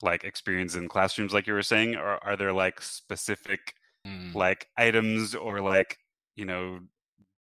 like 0.01 0.23
experience 0.23 0.75
in 0.75 0.87
classrooms 0.87 1.33
like 1.33 1.47
you 1.47 1.53
were 1.53 1.61
saying 1.61 1.95
or 1.95 2.23
are 2.23 2.35
there 2.35 2.53
like 2.53 2.81
specific 2.81 3.73
mm. 4.31 4.35
like 4.35 4.67
items 4.77 5.35
or 5.35 5.61
like 5.61 5.97
you 6.35 6.45
know 6.45 6.79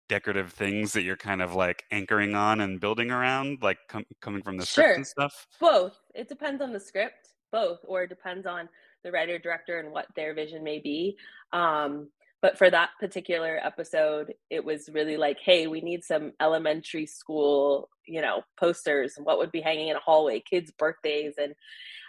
decorative 0.09 0.53
things 0.53 0.93
that 0.93 1.03
you're 1.03 1.17
kind 1.17 1.41
of 1.41 1.55
like 1.55 1.85
anchoring 1.91 2.35
on 2.35 2.61
and 2.61 2.81
building 2.81 3.11
around 3.11 3.59
like 3.63 3.79
com- 3.89 4.05
coming 4.21 4.43
from 4.43 4.57
the 4.57 4.67
script 4.67 4.97
and 4.97 5.07
stuff? 5.07 5.47
Both. 5.61 5.99
It 6.15 6.29
depends 6.29 6.61
on 6.61 6.73
the 6.73 6.81
script 6.81 7.35
both 7.55 7.79
or 7.85 8.03
it 8.03 8.09
depends 8.09 8.47
on 8.47 8.69
the 9.05 9.13
writer 9.13 9.39
director 9.39 9.79
and 9.79 9.93
what 9.93 10.07
their 10.17 10.35
vision 10.35 10.65
may 10.65 10.81
be 10.81 11.17
um, 11.53 12.09
but 12.43 12.59
for 12.59 12.69
that 12.69 12.91
particular 12.99 13.61
episode 13.63 14.35
it 14.51 14.63
was 14.63 14.91
really 14.93 15.17
like 15.17 15.39
hey 15.39 15.69
we 15.69 15.81
need 15.81 16.03
some 16.03 16.33
elementary 16.41 17.07
school 17.07 17.89
you 18.07 18.21
know 18.21 18.43
posters 18.59 19.15
and 19.17 19.25
what 19.25 19.39
would 19.39 19.53
be 19.53 19.61
hanging 19.61 19.89
in 19.89 19.97
a 19.97 20.01
hallway 20.01 20.43
kids 20.51 20.73
birthdays 20.77 21.35
and 21.41 21.55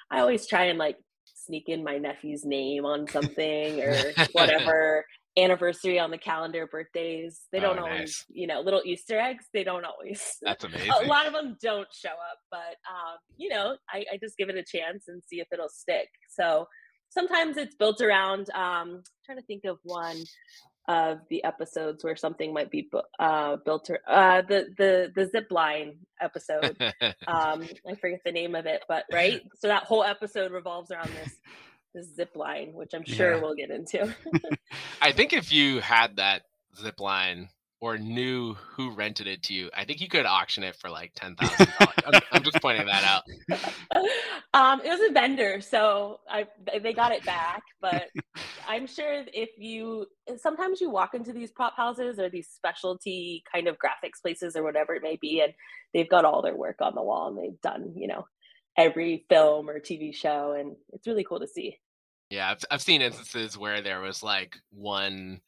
I 0.10 0.20
always 0.20 0.48
try 0.48 0.66
and 0.66 0.80
like 0.80 0.98
sneak 1.46 1.70
in 1.70 1.84
my 1.84 1.98
nephew's 1.98 2.46
name 2.46 2.86
on 2.86 3.08
something 3.12 3.82
or 3.82 3.98
whatever 4.32 5.06
anniversary 5.38 6.00
on 6.00 6.12
the 6.12 6.18
calendar 6.18 6.66
birthdays 6.66 7.42
they 7.52 7.60
don't 7.60 7.78
oh, 7.78 7.84
always 7.84 8.00
nice. 8.00 8.26
you 8.30 8.48
know 8.48 8.62
little 8.62 8.82
easter 8.86 9.20
eggs 9.20 9.46
they 9.54 9.64
don't 9.64 9.86
always. 9.86 10.38
That's 10.42 10.64
amazing. 10.64 10.92
a 10.92 11.08
lot 11.08 11.28
of 11.28 11.34
them 11.34 11.58
don't 11.62 11.88
show 11.94 12.10
up 12.10 12.40
but 12.50 12.78
um 12.90 13.18
you 13.38 13.50
know 13.50 13.76
I, 13.90 14.06
I 14.14 14.18
just 14.22 14.38
give 14.38 14.50
it 14.50 14.56
a 14.56 14.64
chance 14.64 15.06
and 15.08 15.22
see 15.28 15.40
if 15.40 15.48
it'll 15.52 15.70
stick. 15.70 16.08
So 16.30 16.68
sometimes 17.10 17.58
it's 17.58 17.76
built 17.76 18.02
around 18.02 18.50
um 18.52 18.64
I'm 18.66 19.04
trying 19.26 19.40
to 19.40 19.46
think 19.46 19.66
of 19.66 19.78
one 19.84 20.18
of 20.88 21.20
the 21.30 21.44
episodes 21.44 22.04
where 22.04 22.16
something 22.16 22.54
might 22.54 22.70
be 22.70 22.90
uh, 23.20 23.58
built 23.58 23.90
or 23.90 24.00
uh, 24.08 24.42
the 24.42 24.68
the 24.78 25.12
the 25.16 25.28
zip 25.28 25.48
line 25.52 25.98
episode. 26.22 26.78
um, 27.28 27.68
I 27.88 27.96
forget 28.00 28.22
the 28.26 28.32
name 28.32 28.56
of 28.56 28.66
it, 28.66 28.84
but 28.88 29.06
right. 29.12 29.42
So 29.60 29.68
that 29.68 29.84
whole 29.84 30.04
episode 30.04 30.52
revolves 30.52 30.92
around 30.92 31.10
this 31.24 31.36
this 31.94 32.16
zip 32.16 32.36
line, 32.36 32.74
which 32.74 32.94
I'm 32.94 33.06
sure 33.06 33.36
yeah. 33.36 33.42
we'll 33.42 33.56
get 33.56 33.72
into. 33.72 34.14
I 35.02 35.12
think 35.12 35.34
if 35.34 35.52
you 35.52 35.80
had 35.80 36.18
that 36.18 36.44
zip 36.78 37.00
line 37.00 37.50
or 37.82 37.98
knew 37.98 38.54
who 38.54 38.92
rented 38.92 39.28
it 39.28 39.44
to 39.44 39.54
you, 39.54 39.70
I 39.76 39.86
think 39.86 40.02
you 40.02 40.08
could 40.08 40.26
auction 40.26 40.64
it 40.64 40.76
for 40.76 40.90
like 40.90 41.12
ten 41.16 41.36
thousand 41.36 41.68
dollars. 41.80 42.22
I'm, 42.32 42.44
just 42.44 42.62
pointing 42.62 42.88
that 42.88 43.04
out. 43.04 43.24
Um, 44.54 44.80
it 44.86 44.88
was 44.88 45.02
a 45.10 45.12
vendor, 45.12 45.60
so 45.60 46.22
I 46.30 46.48
they 46.82 46.94
got 46.94 47.12
it 47.12 47.26
back. 47.26 47.62
But 47.82 48.04
I'm 48.70 48.88
sure 48.88 49.26
if 49.34 49.50
you 49.58 50.06
sometimes 50.38 50.80
you 50.80 50.90
walk 50.90 51.14
into 51.14 51.34
these 51.34 51.52
prop 51.52 51.76
houses 51.76 52.20
or 52.20 52.30
these 52.30 52.48
specialty 52.48 53.44
kind 53.52 53.68
of 53.68 53.76
graphics 53.76 54.22
places 54.22 54.56
or 54.56 54.64
whatever 54.64 54.96
it 54.96 55.04
may 55.04 55.18
be, 55.22 55.42
and 55.42 55.52
they've 55.94 56.10
got 56.10 56.24
all 56.24 56.42
their 56.42 56.56
work 56.56 56.78
on 56.80 56.96
the 56.96 57.04
wall 57.04 57.28
and 57.28 57.38
they've 57.38 57.60
done 57.60 57.96
you 57.98 58.08
know 58.08 58.26
every 58.78 59.26
film 59.28 59.70
or 59.70 59.82
TV 59.82 60.16
show, 60.16 60.56
and 60.58 60.78
it's 60.94 61.06
really 61.06 61.26
cool 61.26 61.42
to 61.42 61.48
see. 61.48 61.78
Yeah, 62.30 62.50
I've 62.52 62.64
I've 62.72 62.82
seen 62.82 63.02
instances 63.02 63.58
where 63.58 63.82
there 63.82 64.00
was 64.00 64.24
like 64.24 64.56
one 64.72 65.42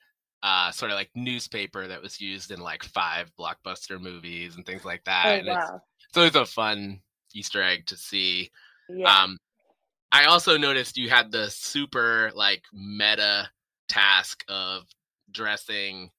uh, 0.43 0.71
sort 0.71 0.91
of 0.91 0.95
like 0.95 1.09
newspaper 1.15 1.87
that 1.87 2.01
was 2.01 2.21
used 2.21 2.51
in 2.51 2.59
like 2.59 2.83
five 2.83 3.31
blockbuster 3.39 3.99
movies 3.99 4.55
and 4.55 4.65
things 4.65 4.85
like 4.85 5.03
that. 5.05 5.25
Oh, 5.25 5.29
and 5.29 5.47
wow. 5.47 5.53
it's, 5.55 5.71
it's 6.09 6.17
always 6.17 6.35
a 6.35 6.45
fun 6.45 7.01
Easter 7.33 7.61
egg 7.61 7.85
to 7.87 7.97
see. 7.97 8.51
Yeah. 8.89 9.23
Um, 9.23 9.37
I 10.11 10.25
also 10.25 10.57
noticed 10.57 10.97
you 10.97 11.09
had 11.09 11.31
the 11.31 11.49
super 11.49 12.31
like 12.33 12.63
meta 12.73 13.49
task 13.89 14.43
of 14.47 14.83
dressing 15.31 16.09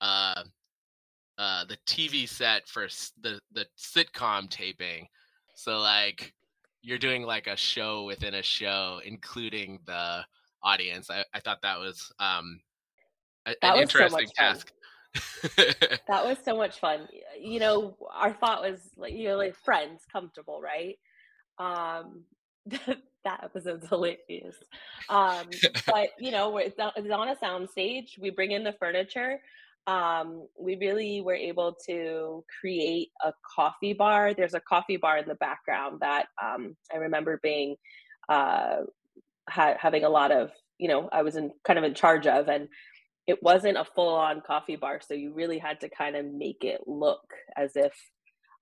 uh, 0.00 0.42
uh, 1.38 1.64
the 1.64 1.78
TV 1.86 2.26
set 2.26 2.68
for 2.68 2.84
s- 2.84 3.12
the 3.20 3.40
the 3.52 3.66
sitcom 3.78 4.50
taping. 4.50 5.06
So 5.54 5.78
like 5.78 6.34
you're 6.82 6.98
doing 6.98 7.22
like 7.22 7.46
a 7.46 7.56
show 7.56 8.04
within 8.04 8.34
a 8.34 8.42
show, 8.42 9.00
including 9.04 9.78
the 9.86 10.24
audience. 10.62 11.10
I, 11.10 11.24
I 11.32 11.40
thought 11.40 11.62
that 11.62 11.78
was 11.78 12.12
um, 12.18 12.60
a- 13.46 13.54
That 13.62 13.76
an 13.76 13.80
was 13.80 13.90
so 13.92 14.04
interesting 14.06 14.26
much 14.26 14.34
fun. 14.36 14.54
task. 14.54 14.72
That 16.08 16.24
was 16.24 16.38
so 16.44 16.56
much 16.56 16.78
fun. 16.80 17.08
You 17.40 17.60
know, 17.60 17.96
our 18.12 18.32
thought 18.32 18.62
was 18.62 18.80
like 18.96 19.12
you 19.14 19.28
know, 19.28 19.36
like 19.36 19.56
friends, 19.56 20.02
comfortable, 20.10 20.60
right? 20.60 20.98
Um, 21.58 22.24
that 23.24 23.44
episode's 23.44 23.88
hilarious. 23.88 24.56
Um, 25.08 25.46
but 25.86 26.10
you 26.18 26.30
know, 26.30 26.56
it's 26.58 26.78
on 26.78 26.92
it's 26.96 27.10
on 27.10 27.28
a 27.28 27.36
sound 27.38 27.68
stage. 27.70 28.18
We 28.20 28.30
bring 28.30 28.52
in 28.52 28.64
the 28.64 28.72
furniture. 28.72 29.40
Um, 29.86 30.46
we 30.58 30.76
really 30.76 31.20
were 31.22 31.34
able 31.34 31.76
to 31.86 32.44
create 32.60 33.08
a 33.24 33.32
coffee 33.56 33.92
bar. 33.94 34.32
There's 34.32 34.54
a 34.54 34.60
coffee 34.60 34.96
bar 34.96 35.18
in 35.18 35.26
the 35.26 35.34
background 35.34 35.98
that 36.00 36.26
um, 36.42 36.76
I 36.94 36.98
remember 36.98 37.40
being 37.42 37.74
uh, 38.28 38.82
ha- 39.48 39.76
having 39.78 40.04
a 40.04 40.08
lot 40.08 40.30
of. 40.32 40.50
You 40.78 40.88
know, 40.88 41.08
I 41.12 41.22
was 41.22 41.36
in 41.36 41.52
kind 41.64 41.78
of 41.78 41.84
in 41.84 41.94
charge 41.94 42.26
of, 42.26 42.48
and 42.48 42.68
it 43.26 43.42
wasn't 43.42 43.76
a 43.76 43.84
full 43.84 44.14
on 44.14 44.40
coffee 44.40 44.76
bar 44.76 45.00
so 45.00 45.14
you 45.14 45.32
really 45.32 45.58
had 45.58 45.80
to 45.80 45.88
kind 45.88 46.16
of 46.16 46.26
make 46.26 46.64
it 46.64 46.80
look 46.86 47.22
as 47.56 47.76
if 47.76 47.92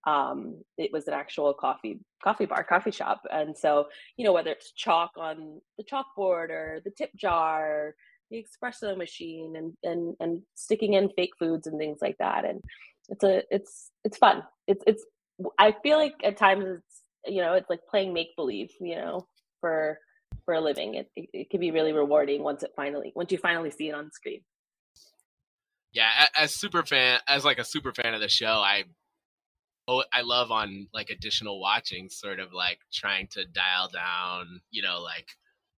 um, 0.07 0.63
it 0.79 0.91
was 0.93 1.07
an 1.09 1.15
actual 1.15 1.53
coffee 1.53 2.01
coffee 2.25 2.47
bar 2.47 2.65
coffee 2.65 2.91
shop. 2.91 3.23
And 3.31 3.57
so 3.57 3.89
you 4.17 4.25
know 4.25 4.33
whether 4.33 4.51
it's 4.51 4.73
chalk 4.73 5.13
on 5.17 5.61
the 5.79 5.85
chalkboard 5.85 6.51
or 6.51 6.81
the 6.85 6.91
tip 6.91 7.11
jar 7.15 7.95
the 8.31 8.45
espresso 8.45 8.97
machine 8.97 9.57
and 9.57 9.73
and 9.83 10.17
and 10.21 10.43
sticking 10.55 10.95
in 10.95 11.11
fake 11.11 11.35
foods 11.39 11.67
and 11.67 11.79
things 11.79 11.99
like 12.01 12.17
that. 12.19 12.45
And 12.45 12.63
it's 13.09 13.25
a 13.25 13.43
it's 13.51 13.91
it's 14.05 14.17
fun. 14.17 14.43
It's 14.67 14.85
it's 14.87 15.05
i 15.59 15.75
feel 15.83 15.97
like 15.97 16.13
at 16.23 16.37
times 16.37 16.67
it's 16.67 17.03
you 17.25 17.41
know 17.41 17.55
it's 17.55 17.71
like 17.71 17.81
playing 17.89 18.13
make 18.13 18.37
believe 18.37 18.69
you 18.79 18.95
know 18.95 19.27
for 19.61 19.99
for 20.45 20.55
a 20.55 20.61
living. 20.61 20.95
It, 20.95 21.11
it, 21.17 21.29
it 21.33 21.51
can 21.51 21.61
be 21.61 21.71
really 21.71 21.93
rewarding 21.93 22.43
once 22.43 22.63
it 22.63 22.73
finally 22.77 23.13
once 23.15 23.33
you 23.33 23.39
finally 23.39 23.71
see 23.71 23.89
it 23.89 23.95
on 23.95 24.11
screen 24.13 24.41
yeah, 25.93 26.27
as 26.37 26.55
super 26.55 26.85
fan, 26.85 27.21
as 27.29 27.45
like 27.45 27.59
a 27.59 27.65
super 27.65 27.93
fan 27.93 28.15
of 28.15 28.21
the 28.21 28.29
show, 28.29 28.61
I 28.61 28.85
oh, 29.89 30.05
I 30.13 30.23
love 30.23 30.51
on 30.51 30.89
like 30.95 31.11
additional 31.11 31.61
watching, 31.61 32.09
sort 32.09 32.39
of 32.39 32.53
like 32.53 32.79
trying 32.93 33.27
to 33.33 33.45
dial 33.45 33.89
down, 33.93 34.61
you 34.71 34.83
know, 34.83 35.01
like 35.01 35.29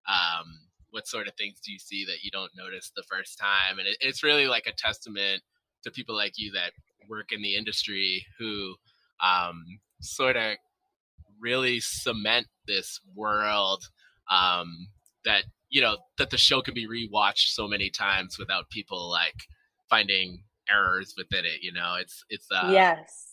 um, 0.07 0.45
what 0.89 1.07
sort 1.07 1.27
of 1.27 1.35
things 1.35 1.59
do 1.63 1.71
you 1.71 1.79
see 1.79 2.05
that 2.05 2.23
you 2.23 2.31
don't 2.31 2.51
notice 2.55 2.91
the 2.95 3.03
first 3.09 3.39
time, 3.39 3.79
and 3.79 3.87
it, 3.87 3.97
it's 4.01 4.23
really 4.23 4.47
like 4.47 4.67
a 4.67 4.73
testament 4.73 5.41
to 5.83 5.91
people 5.91 6.15
like 6.15 6.33
you 6.37 6.51
that 6.51 6.73
work 7.09 7.31
in 7.31 7.41
the 7.41 7.55
industry 7.55 8.25
who 8.37 8.75
um, 9.23 9.63
sort 10.01 10.35
of 10.35 10.57
really 11.39 11.79
cement 11.79 12.47
this 12.67 12.99
world 13.15 13.83
um, 14.29 14.87
that 15.25 15.43
you 15.69 15.81
know 15.81 15.97
that 16.17 16.29
the 16.29 16.37
show 16.37 16.61
can 16.61 16.73
be 16.73 16.87
rewatched 16.87 17.47
so 17.47 17.67
many 17.67 17.89
times 17.89 18.37
without 18.37 18.69
people 18.69 19.09
like 19.09 19.47
finding 19.91 20.43
errors 20.71 21.13
within 21.17 21.45
it 21.45 21.61
you 21.61 21.71
know? 21.73 21.97
It's 21.99 22.23
it's 22.31 22.47
uh 22.51 22.69
yes. 22.71 23.27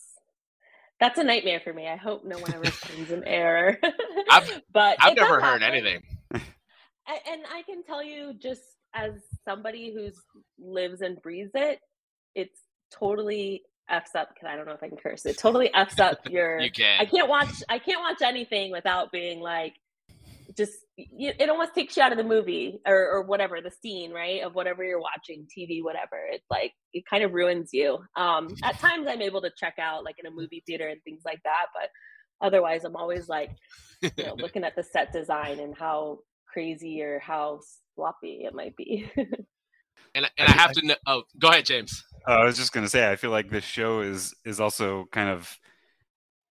That's 0.99 1.17
a 1.17 1.23
nightmare 1.23 1.61
for 1.63 1.73
me. 1.73 1.87
I 1.87 1.95
hope 1.95 2.25
no 2.25 2.37
one 2.37 2.53
ever 2.53 2.65
finds 2.71 3.09
an 3.11 3.23
error. 3.25 3.77
I've- 4.29 4.61
but 4.71 4.97
i've 5.01 5.15
never 5.15 5.39
heard 5.41 5.63
happen. 5.63 5.63
anything. 5.63 6.03
And 6.33 7.41
i 7.51 7.63
can 7.63 7.83
tell 7.83 8.03
you 8.03 8.33
just 8.39 8.61
as 8.93 9.13
somebody 9.45 9.91
who's 9.93 10.15
lives 10.59 11.01
and 11.01 11.19
breathes 11.21 11.51
it 11.55 11.79
it's 12.35 12.59
totally 12.91 13.63
f's 13.89 14.13
up 14.15 14.29
because 14.29 14.47
i 14.51 14.55
don't 14.55 14.65
know 14.67 14.73
if 14.73 14.83
i 14.83 14.87
can 14.89 14.97
curse. 14.97 15.25
It 15.25 15.37
totally 15.37 15.73
f's 15.73 15.99
up 15.99 16.19
your 16.29 16.59
you 16.59 16.71
can. 16.71 16.99
I 17.01 17.05
can't 17.05 17.29
watch 17.29 17.49
I 17.69 17.79
can't 17.79 18.01
watch 18.01 18.21
anything 18.23 18.71
without 18.71 19.11
being 19.11 19.39
like 19.39 19.73
just 20.59 20.73
it 20.97 21.49
almost 21.49 21.73
takes 21.73 21.95
you 21.95 22.03
out 22.03 22.11
of 22.11 22.17
the 22.17 22.23
movie 22.23 22.79
or, 22.85 23.09
or 23.09 23.21
whatever 23.23 23.61
the 23.61 23.71
scene 23.81 24.11
right 24.11 24.43
of 24.43 24.53
whatever 24.53 24.83
you're 24.83 24.99
watching 24.99 25.47
TV 25.57 25.81
whatever. 25.81 26.19
It's 26.29 26.45
like 26.49 26.73
it 26.93 27.03
kind 27.09 27.23
of 27.23 27.31
ruins 27.31 27.69
you. 27.71 27.97
Um 28.15 28.49
at 28.63 28.77
times 28.79 29.07
I'm 29.09 29.21
able 29.21 29.41
to 29.41 29.51
check 29.57 29.75
out 29.79 30.03
like 30.03 30.15
in 30.19 30.25
a 30.25 30.35
movie 30.35 30.61
theater 30.67 30.87
and 30.89 31.01
things 31.03 31.21
like 31.25 31.39
that 31.45 31.67
but 31.73 31.89
otherwise 32.45 32.83
I'm 32.83 32.97
always 32.97 33.29
like 33.29 33.51
you 34.01 34.11
know 34.17 34.35
looking 34.37 34.65
at 34.65 34.75
the 34.75 34.83
set 34.83 35.13
design 35.13 35.59
and 35.59 35.75
how 35.75 36.19
crazy 36.51 37.01
or 37.01 37.19
how 37.19 37.61
sloppy 37.95 38.41
it 38.43 38.53
might 38.53 38.75
be. 38.75 39.09
And, 40.15 40.25
and 40.39 40.47
i 40.47 40.53
have 40.53 40.71
to 40.71 40.87
know 40.87 40.95
oh 41.05 41.21
go 41.39 41.49
ahead 41.49 41.65
james. 41.65 42.03
Uh, 42.27 42.31
I 42.31 42.45
was 42.45 42.57
just 42.57 42.73
gonna 42.73 42.89
say, 42.89 43.09
I 43.09 43.15
feel 43.15 43.31
like 43.31 43.49
this 43.49 43.63
show 43.63 44.01
is 44.01 44.33
is 44.45 44.59
also 44.59 45.05
kind 45.11 45.29
of, 45.29 45.57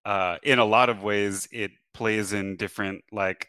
uh, 0.04 0.36
in 0.42 0.58
a 0.58 0.64
lot 0.64 0.88
of 0.88 1.02
ways, 1.02 1.48
it 1.52 1.72
plays 1.94 2.32
in 2.32 2.56
different 2.56 3.02
like, 3.12 3.48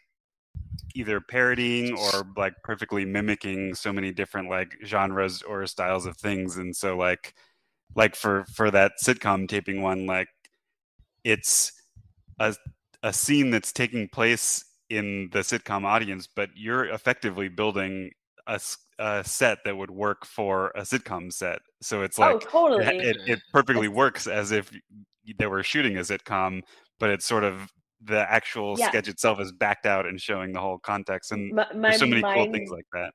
either 0.96 1.22
parodying 1.22 1.98
or 1.98 2.28
like 2.36 2.54
perfectly 2.64 3.06
mimicking 3.06 3.76
so 3.76 3.94
many 3.94 4.12
different 4.12 4.50
like 4.50 4.76
genres 4.86 5.42
or 5.42 5.66
styles 5.68 6.06
of 6.06 6.18
things, 6.18 6.58
and 6.58 6.76
so 6.76 6.98
like, 6.98 7.34
like 7.96 8.16
for 8.16 8.46
for 8.54 8.72
that 8.72 8.94
sitcom 9.04 9.48
taping 9.48 9.82
one, 9.82 10.06
like, 10.06 10.28
it's 11.24 11.72
a 12.40 12.56
a 13.04 13.14
scene 13.14 13.50
that's 13.50 13.72
taking 13.72 14.10
place 14.10 14.66
in 14.90 15.30
the 15.32 15.40
sitcom 15.40 15.86
audience, 15.86 16.28
but 16.28 16.50
you're 16.56 16.86
effectively 16.86 17.48
building 17.48 18.12
a, 18.48 18.60
a 18.98 19.24
set 19.24 19.60
that 19.64 19.78
would 19.78 19.92
work 19.92 20.26
for 20.26 20.72
a 20.76 20.82
sitcom 20.82 21.32
set. 21.32 21.60
So 21.82 22.02
it's 22.02 22.18
oh, 22.20 22.24
like 22.24 22.36
oh 22.36 22.40
totally 22.40 22.86
it, 22.86 23.06
it, 23.06 23.18
it 23.28 23.40
perfectly 23.54 23.88
works 23.88 24.28
as 24.28 24.52
if 24.52 24.72
they 25.38 25.46
were 25.46 25.64
shooting 25.64 25.98
a 25.98 26.02
sitcom, 26.02 26.62
but 27.00 27.10
it's 27.12 27.26
sort 27.26 27.44
of 27.44 27.72
the 28.04 28.20
actual 28.32 28.76
Yeah. 28.80 28.90
sketch 28.90 29.08
itself 29.08 29.40
is 29.40 29.52
backed 29.52 29.86
out 29.86 30.06
and 30.06 30.20
showing 30.20 30.54
the 30.54 30.60
whole 30.60 30.78
context. 30.80 31.32
And 31.32 31.54
my, 31.54 31.68
my 31.74 31.90
there's 31.90 32.00
so 32.00 32.06
many 32.08 32.22
mind, 32.22 32.36
cool 32.46 32.54
things 32.54 32.70
like 32.72 32.86
that. 32.94 33.14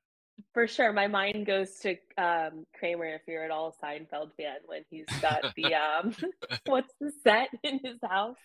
For 0.52 0.66
sure, 0.66 0.92
my 0.92 1.06
mind 1.06 1.46
goes 1.46 1.78
to 1.82 1.96
um, 2.18 2.66
Kramer 2.78 3.06
if 3.06 3.22
you're 3.28 3.44
at 3.44 3.50
all 3.52 3.68
a 3.80 3.84
Seinfeld 3.86 4.30
fan 4.36 4.56
when 4.66 4.82
he's 4.90 5.06
got 5.22 5.44
the 5.56 5.74
um, 5.74 6.14
what's 6.66 6.92
the 7.00 7.12
set 7.22 7.48
in 7.62 7.78
his 7.84 7.98
house? 8.02 8.36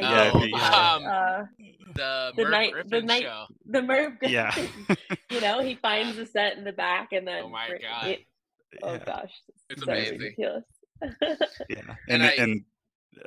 I 0.00 0.02
Yeah, 0.02 0.30
the, 0.32 0.38
remember. 0.38 0.56
um, 0.64 1.04
uh, 1.04 1.44
the, 1.94 2.32
The 2.36 2.42
Merv 2.44 2.50
night- 2.50 2.72
the 2.90 3.02
night- 3.02 3.22
show 3.22 3.44
the 3.66 3.82
Merv 3.82 4.18
Griffin. 4.18 4.32
Yeah. 4.34 4.54
you 5.30 5.40
know, 5.40 5.60
he 5.60 5.74
finds 5.76 6.16
the 6.16 6.24
set 6.26 6.56
in 6.56 6.64
the 6.64 6.72
back 6.72 7.08
and 7.12 7.26
then 7.28 7.42
Oh 7.44 7.48
my 7.50 7.68
God. 7.68 8.06
it- 8.08 8.20
oh 8.82 8.92
yeah. 8.94 9.04
gosh, 9.04 9.32
It's 9.70 9.82
so 9.84 9.92
amazing. 9.92 10.34
yeah 10.38 10.58
And 11.70 11.96
and 12.08 12.22
I- 12.22 12.34
and 12.38 12.64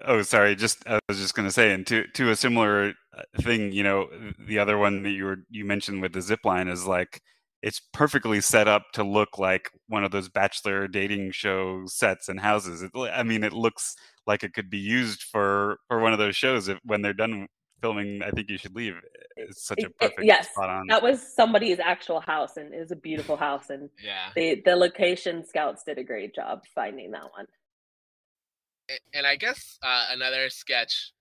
oh 0.06 0.22
sorry 0.22 0.56
just 0.56 0.86
i 0.88 1.00
was 1.08 1.18
just 1.20 1.34
going 1.34 1.48
to 1.48 1.52
say 1.52 1.74
and 1.74 1.86
to 1.88 2.06
to 2.14 2.30
a 2.30 2.36
similar 2.36 2.94
uh, 3.18 3.22
thing 3.42 3.72
you 3.72 3.84
know 3.84 4.08
the 4.48 4.60
other 4.60 4.78
one 4.78 5.04
that 5.04 5.12
you 5.12 5.26
were 5.26 5.38
you 5.50 5.66
mentioned 5.66 6.02
with 6.02 6.14
the 6.14 6.22
zip 6.22 6.40
line 6.46 6.68
is 6.68 6.86
like 6.86 7.22
it's 7.62 7.82
perfectly 7.92 8.40
set 8.40 8.68
up 8.68 8.84
to 8.94 9.04
look 9.04 9.38
like 9.38 9.70
one 9.88 10.04
of 10.04 10.12
those 10.12 10.30
bachelor 10.30 10.88
dating 10.88 11.30
show 11.32 11.84
sets 11.88 12.30
and 12.30 12.40
houses. 12.40 12.82
It, 12.82 12.92
i 13.14 13.24
mean 13.24 13.44
it 13.44 13.54
looks 13.54 13.96
like 14.26 14.44
it 14.44 14.54
could 14.54 14.70
be 14.70 14.78
used 14.78 15.24
for 15.24 15.78
for 15.88 16.00
one 16.00 16.14
of 16.14 16.20
those 16.20 16.36
shows 16.36 16.68
if, 16.68 16.78
when 16.84 17.02
they're 17.02 17.14
done 17.14 17.48
filming 17.82 18.22
i 18.24 18.30
think 18.32 18.50
you 18.50 18.58
should 18.58 18.76
leave. 18.76 18.96
It's 19.38 19.66
such 19.66 19.80
a 19.80 19.88
It- 19.88 19.88
it- 19.88 19.98
perfect 20.00 20.24
yes, 20.24 20.50
spot 20.52 20.70
on. 20.70 20.88
That 20.88 21.02
was 21.02 21.22
somebody's 21.36 21.80
actual 21.80 22.20
house 22.22 22.58
and 22.58 22.74
it 22.74 22.80
was 22.80 22.92
a 22.92 22.96
beautiful 22.96 23.38
house 23.38 23.70
and 23.70 23.90
yeah. 24.04 24.30
the 24.36 24.62
the 24.66 24.76
location 24.76 25.46
scouts 25.46 25.84
did 25.84 25.98
a 25.98 26.04
great 26.04 26.36
job 26.36 26.62
finding 26.76 27.12
that 27.12 27.32
one. 27.32 27.46
A- 28.90 29.18
and 29.18 29.28
i 29.28 29.36
guess 29.36 29.78
uh, 29.84 30.08
another 30.12 30.50
sketch 30.50 31.14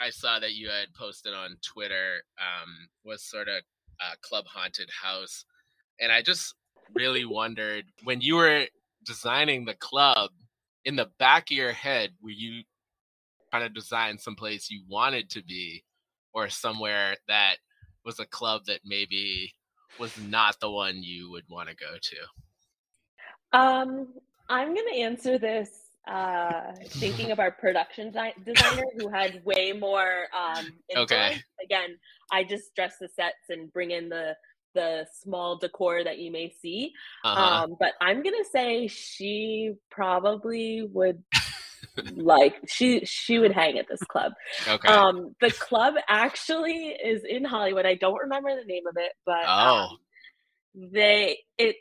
i 0.00 0.10
saw 0.10 0.38
that 0.38 0.54
you 0.54 0.68
had 0.68 0.92
posted 0.94 1.34
on 1.34 1.56
twitter 1.62 2.22
um, 2.38 2.88
was 3.04 3.22
sort 3.22 3.48
of 3.48 3.62
uh, 4.00 4.14
club 4.22 4.44
haunted 4.46 4.90
house 4.90 5.44
and 6.00 6.12
i 6.12 6.22
just 6.22 6.54
really 6.94 7.24
wondered 7.24 7.84
when 8.04 8.20
you 8.20 8.36
were 8.36 8.64
designing 9.04 9.64
the 9.64 9.74
club 9.74 10.30
in 10.84 10.96
the 10.96 11.10
back 11.18 11.50
of 11.50 11.56
your 11.56 11.72
head 11.72 12.10
were 12.22 12.30
you 12.30 12.62
trying 13.50 13.62
to 13.62 13.68
design 13.68 14.18
someplace 14.18 14.70
you 14.70 14.82
wanted 14.88 15.30
to 15.30 15.42
be 15.44 15.84
or 16.32 16.48
somewhere 16.48 17.16
that 17.28 17.56
was 18.04 18.18
a 18.18 18.26
club 18.26 18.62
that 18.66 18.80
maybe 18.84 19.52
was 19.98 20.16
not 20.18 20.58
the 20.60 20.70
one 20.70 21.02
you 21.02 21.30
would 21.30 21.44
want 21.48 21.68
to 21.68 21.76
go 21.76 21.96
to? 22.00 22.16
Um, 23.58 24.08
I'm 24.48 24.74
gonna 24.74 24.96
answer 24.96 25.38
this 25.38 25.81
uh, 26.08 26.72
thinking 26.86 27.30
of 27.30 27.38
our 27.38 27.52
production 27.52 28.10
di- 28.10 28.34
designer 28.44 28.84
who 28.98 29.08
had 29.08 29.44
way 29.44 29.72
more 29.72 30.26
um, 30.36 30.66
influence. 30.88 31.12
Okay. 31.12 31.40
Again, 31.62 31.98
I 32.32 32.44
just 32.44 32.74
dress 32.74 32.96
the 33.00 33.08
sets 33.08 33.50
and 33.50 33.72
bring 33.72 33.90
in 33.90 34.08
the 34.08 34.34
the 34.74 35.06
small 35.20 35.58
decor 35.58 36.02
that 36.02 36.18
you 36.18 36.30
may 36.30 36.50
see. 36.60 36.92
Uh-huh. 37.24 37.64
Um, 37.64 37.76
but 37.78 37.92
I'm 38.00 38.22
gonna 38.22 38.44
say 38.50 38.86
she 38.86 39.74
probably 39.90 40.82
would 40.82 41.22
like 42.14 42.56
she 42.66 43.04
she 43.04 43.38
would 43.38 43.52
hang 43.52 43.78
at 43.78 43.86
this 43.88 44.02
club. 44.02 44.32
okay. 44.66 44.88
Um, 44.88 45.34
the 45.40 45.50
club 45.50 45.94
actually 46.08 46.88
is 46.88 47.22
in 47.24 47.44
Hollywood. 47.44 47.86
I 47.86 47.94
don't 47.94 48.18
remember 48.18 48.54
the 48.56 48.64
name 48.64 48.86
of 48.88 48.96
it, 48.96 49.12
but 49.26 49.44
oh. 49.46 49.88
um, 49.90 49.98
they 50.74 51.38
it 51.58 51.76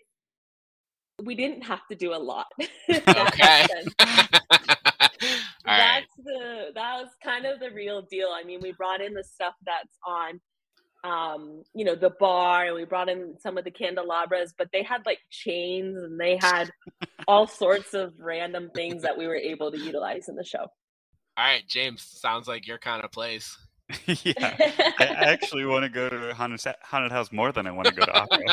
we 1.24 1.36
didn't 1.36 1.62
have 1.62 1.86
to 1.90 1.96
do 1.96 2.14
a 2.14 2.18
lot. 2.18 2.48
if 2.88 3.06
that 3.06 3.18
makes 3.18 3.34
okay. 3.34 3.68
sense. 3.68 3.96
All 5.68 5.78
right. 5.78 6.04
that's 6.04 6.16
the 6.18 6.72
that 6.76 7.02
was 7.02 7.10
kind 7.24 7.46
of 7.46 7.60
the 7.60 7.70
real 7.72 8.02
deal. 8.02 8.30
I 8.34 8.44
mean, 8.44 8.60
we 8.62 8.72
brought 8.72 9.02
in 9.02 9.14
the 9.14 9.24
stuff 9.24 9.54
that's 9.66 9.98
on 10.06 10.40
um 11.04 11.64
you 11.74 11.84
know 11.84 11.96
the 11.96 12.12
bar 12.20 12.66
and 12.66 12.76
we 12.76 12.86
brought 12.86 13.10
in 13.10 13.36
some 13.40 13.58
of 13.58 13.64
the 13.64 13.72
candelabras 13.72 14.54
but 14.56 14.68
they 14.72 14.84
had 14.84 15.04
like 15.04 15.18
chains 15.32 15.98
and 15.98 16.20
they 16.20 16.38
had 16.40 16.70
all 17.28 17.48
sorts 17.48 17.96
of 17.96 18.14
random 18.20 18.70
things 18.76 19.02
that 19.02 19.18
we 19.18 19.26
were 19.26 19.36
able 19.36 19.72
to 19.72 19.80
utilize 19.80 20.30
in 20.30 20.36
the 20.36 20.44
show 20.44 20.60
All 20.60 20.68
right, 21.46 21.68
James. 21.68 22.04
Sounds 22.04 22.48
like 22.48 22.68
your 22.68 22.78
kind 22.78 23.04
of 23.04 23.12
place. 23.12 23.58
yeah, 24.06 24.34
I 24.38 24.94
I 25.00 25.32
actually 25.32 25.66
want 25.66 25.84
to 25.84 25.90
go 25.90 26.08
to 26.08 26.34
haunted, 26.36 26.60
Sa- 26.60 26.74
haunted 26.84 27.12
house 27.12 27.32
more 27.32 27.52
than 27.52 27.66
I 27.66 27.72
want 27.72 27.88
to 27.88 27.94
go 27.96 28.06
to 28.06 28.14
opera. 28.14 28.46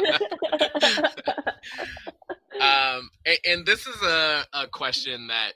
Um, 2.60 3.10
and, 3.24 3.38
and 3.44 3.66
this 3.66 3.86
is 3.86 4.00
a, 4.02 4.44
a 4.52 4.66
question 4.66 5.26
that 5.28 5.52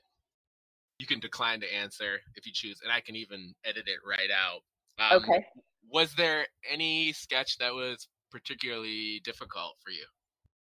you 0.99 1.07
can 1.07 1.21
decline 1.21 1.61
to 1.61 1.75
answer 1.75 2.21
if 2.37 2.47
you 2.47 2.53
choose, 2.53 2.81
and 2.83 2.93
I 2.93 3.01
can 3.01 3.17
even 3.17 3.55
edit 3.65 3.85
it 3.87 3.99
right 4.09 4.31
out. 4.31 4.61
Um, 4.99 5.23
okay 5.23 5.45
Was 5.91 6.15
there 6.15 6.47
any 6.71 7.13
sketch 7.13 7.59
that 7.59 7.75
was 7.75 8.09
particularly 8.31 9.21
difficult 9.25 9.77
for 9.85 9.91
you, 9.91 10.05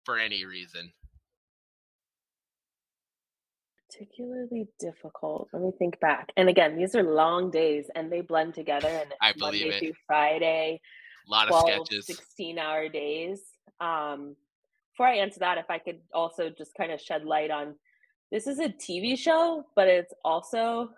for 0.04 0.18
any 0.18 0.44
reason? 0.44 0.92
particularly 3.88 4.66
difficult 4.78 5.48
let 5.52 5.62
me 5.62 5.70
think 5.78 5.98
back 6.00 6.30
and 6.36 6.48
again 6.48 6.76
these 6.76 6.94
are 6.94 7.02
long 7.02 7.50
days 7.50 7.86
and 7.94 8.10
they 8.12 8.20
blend 8.20 8.52
together 8.52 8.88
and 8.88 9.14
I 9.22 9.32
believe 9.32 9.62
Monday 9.62 9.76
it. 9.76 9.80
through 9.80 9.92
friday 10.06 10.80
A 11.26 11.30
lot 11.30 11.50
of 11.50 11.60
sketches. 11.60 12.06
16 12.06 12.58
hour 12.58 12.88
days 12.88 13.40
um 13.80 14.36
before 14.96 15.06
i 15.06 15.16
answer 15.16 15.40
that 15.40 15.58
if 15.58 15.70
i 15.70 15.78
could 15.78 15.98
also 16.14 16.50
just 16.50 16.74
kind 16.74 16.90
of 16.90 17.00
shed 17.00 17.24
light 17.24 17.50
on 17.50 17.74
this 18.32 18.46
is 18.46 18.58
a 18.58 18.68
tv 18.68 19.18
show 19.18 19.64
but 19.74 19.88
it's 19.88 20.12
also 20.24 20.88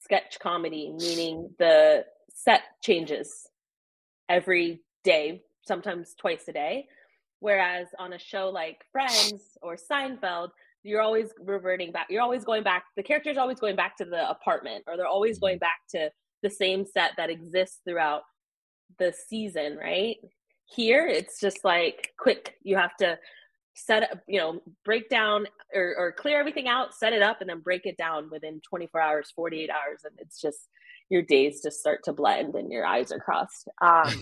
sketch 0.00 0.38
comedy 0.40 0.92
meaning 0.98 1.48
the 1.58 2.04
set 2.32 2.62
changes 2.82 3.46
every 4.28 4.80
day 5.04 5.42
sometimes 5.62 6.14
twice 6.18 6.44
a 6.48 6.52
day. 6.52 6.86
Whereas 7.40 7.88
on 7.98 8.12
a 8.12 8.18
show 8.18 8.50
like 8.50 8.84
friends 8.92 9.56
or 9.62 9.76
seinfeld 9.76 10.50
you're 10.82 11.00
always 11.02 11.28
reverting 11.38 11.92
back 11.92 12.06
you're 12.08 12.22
always 12.22 12.44
going 12.44 12.62
back 12.62 12.84
the 12.96 13.02
character's 13.02 13.36
always 13.36 13.60
going 13.60 13.76
back 13.76 13.96
to 13.98 14.04
the 14.04 14.28
apartment 14.30 14.82
or 14.86 14.96
they're 14.96 15.06
always 15.06 15.36
mm-hmm. 15.36 15.46
going 15.46 15.58
back 15.58 15.80
to 15.90 16.10
the 16.42 16.48
same 16.48 16.86
set 16.86 17.12
that 17.18 17.28
exists 17.28 17.80
throughout 17.86 18.22
the 18.98 19.12
season 19.28 19.76
right 19.76 20.16
here 20.70 21.06
it's 21.06 21.40
just 21.40 21.64
like 21.64 22.12
quick 22.16 22.54
you 22.62 22.76
have 22.76 22.96
to 22.96 23.18
set 23.74 24.02
up 24.04 24.20
you 24.26 24.38
know 24.38 24.60
break 24.84 25.08
down 25.08 25.46
or, 25.74 25.94
or 25.96 26.12
clear 26.12 26.38
everything 26.38 26.68
out 26.68 26.94
set 26.94 27.12
it 27.12 27.22
up 27.22 27.40
and 27.40 27.50
then 27.50 27.60
break 27.60 27.86
it 27.86 27.96
down 27.96 28.28
within 28.30 28.60
24 28.68 29.00
hours 29.00 29.32
48 29.34 29.70
hours 29.70 30.00
and 30.04 30.14
it's 30.18 30.40
just 30.40 30.68
your 31.08 31.22
days 31.22 31.60
just 31.62 31.80
start 31.80 32.00
to 32.04 32.12
blend 32.12 32.54
and 32.54 32.70
your 32.70 32.86
eyes 32.86 33.10
are 33.10 33.18
crossed 33.18 33.68
um 33.80 34.12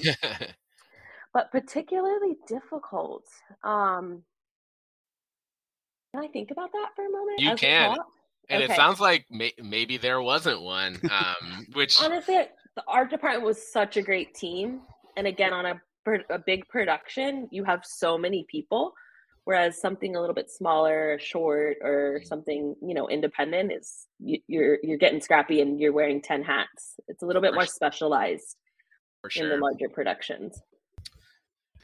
but 1.35 1.51
particularly 1.51 2.37
difficult 2.47 3.25
um 3.65 4.23
can 6.15 6.25
i 6.25 6.29
think 6.29 6.51
about 6.51 6.71
that 6.73 6.91
for 6.95 7.07
a 7.07 7.11
moment 7.11 7.41
You 7.41 7.55
can. 7.57 7.97
and 8.49 8.63
it 8.63 8.71
sounds 8.71 9.01
like 9.01 9.27
may- 9.31 9.53
maybe 9.63 9.99
there 9.99 10.23
wasn't 10.23 10.63
one, 10.63 10.99
um, 11.11 11.67
which 11.75 12.01
honestly 12.03 12.47
the 12.77 12.83
art 12.87 13.11
department 13.11 13.45
was 13.45 13.61
such 13.61 13.97
a 13.97 14.03
great 14.03 14.35
team 14.35 14.81
and 15.17 15.27
again 15.27 15.53
on 15.53 15.67
a, 15.67 15.81
a 16.15 16.39
big 16.39 16.67
production 16.69 17.49
you 17.51 17.65
have 17.65 17.85
so 17.85 18.19
many 18.19 18.47
people 18.51 18.95
whereas 19.49 19.81
something 19.81 20.15
a 20.15 20.21
little 20.21 20.35
bit 20.35 20.51
smaller 20.51 21.19
short 21.19 21.79
or 21.81 22.21
something 22.23 22.77
you 22.83 22.93
know 22.93 23.09
independent 23.09 23.73
is 23.73 24.07
you, 24.19 24.39
you're 24.47 24.77
you're 24.83 24.99
getting 24.99 25.23
scrappy 25.23 25.63
and 25.63 25.81
you're 25.81 25.91
wearing 25.91 26.21
10 26.21 26.43
hats. 26.43 27.01
It's 27.09 27.23
a 27.23 27.27
little 27.27 27.41
bit 27.41 27.55
more 27.55 27.65
specialized 27.65 28.57
for 29.23 29.31
in 29.35 29.49
the 29.49 29.57
larger 29.57 29.89
productions. 29.89 30.61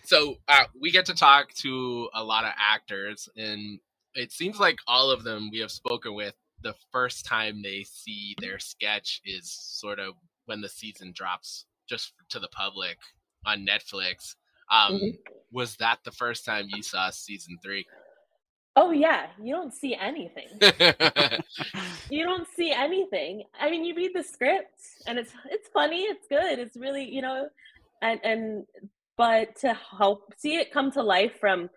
So 0.04 0.34
uh, 0.46 0.64
we 0.78 0.90
get 0.90 1.06
to 1.06 1.14
talk 1.14 1.54
to 1.62 2.10
a 2.12 2.22
lot 2.22 2.44
of 2.44 2.52
actors 2.58 3.30
and 3.34 3.78
it 4.14 4.30
seems 4.30 4.60
like 4.60 4.76
all 4.87 5.10
of 5.10 5.24
them 5.24 5.48
we 5.50 5.60
have 5.60 5.70
spoken 5.70 6.14
with 6.14 6.34
the 6.62 6.74
first 6.92 7.24
time 7.24 7.62
they 7.62 7.82
see 7.84 8.34
their 8.42 8.58
sketch 8.58 9.22
is 9.24 9.50
sort 9.50 9.98
of 9.98 10.12
when 10.44 10.60
the 10.60 10.68
season 10.68 11.12
drops 11.14 11.64
just 11.88 12.12
to 12.28 12.38
the 12.38 12.48
public 12.48 12.98
on 13.46 13.66
netflix 13.66 14.35
um, 14.70 14.94
Mhm. 14.94 15.18
was 15.52 15.76
that 15.76 15.98
the 16.04 16.11
first 16.11 16.44
time 16.44 16.66
you 16.68 16.83
saw 16.83 17.11
season 17.11 17.59
three? 17.62 17.87
Oh 18.76 18.90
yeah 18.90 19.26
you 19.40 19.54
don't 19.54 19.72
see 19.72 19.94
anything. 19.94 20.48
You 22.11 22.24
don't 22.24 22.46
see 22.57 22.72
anything. 22.72 23.44
I 23.59 23.70
mean 23.70 23.85
you 23.85 23.94
read 23.94 24.12
the 24.14 24.22
script 24.22 24.80
and 25.07 25.18
it's 25.18 25.33
it's 25.50 25.68
funny 25.68 26.02
it's 26.02 26.26
good 26.28 26.59
it's 26.59 26.76
really 26.76 27.04
you 27.04 27.22
know 27.22 27.48
and 28.02 28.20
and 28.24 28.64
but 29.16 29.57
to 29.57 29.74
help 29.98 30.33
see 30.37 30.57
it 30.57 30.72
come 30.72 30.90
to 30.92 31.02
life 31.02 31.38
from 31.40 31.70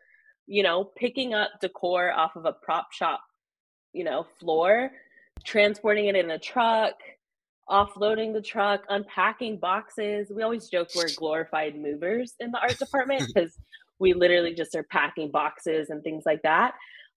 you 0.48 0.64
know 0.64 0.84
picking 0.84 1.34
up 1.34 1.50
decor 1.62 2.12
off 2.12 2.36
of 2.36 2.46
a 2.46 2.54
prop 2.54 2.92
shop 2.92 3.22
you 3.94 4.04
know 4.04 4.26
floor 4.40 4.92
transporting 5.44 6.06
it 6.08 6.16
in 6.16 6.32
a 6.32 6.40
truck 6.40 6.96
offloading 7.70 8.34
the 8.34 8.42
truck 8.42 8.84
unpacking 8.90 9.58
boxes. 9.58 10.32
We 10.34 10.44
always 10.44 10.70
joke 10.70 10.90
we're 10.96 11.10
glorified 11.16 11.76
movers 11.80 12.34
in 12.40 12.52
the 12.52 12.60
art 12.60 12.78
department 12.78 13.24
because 13.34 13.58
we 14.00 14.14
literally 14.14 14.54
just 14.54 14.76
are 14.76 14.84
packing 14.84 15.32
boxes 15.32 15.90
and 15.90 16.04
things 16.04 16.24
like 16.26 16.42
that. 16.44 16.76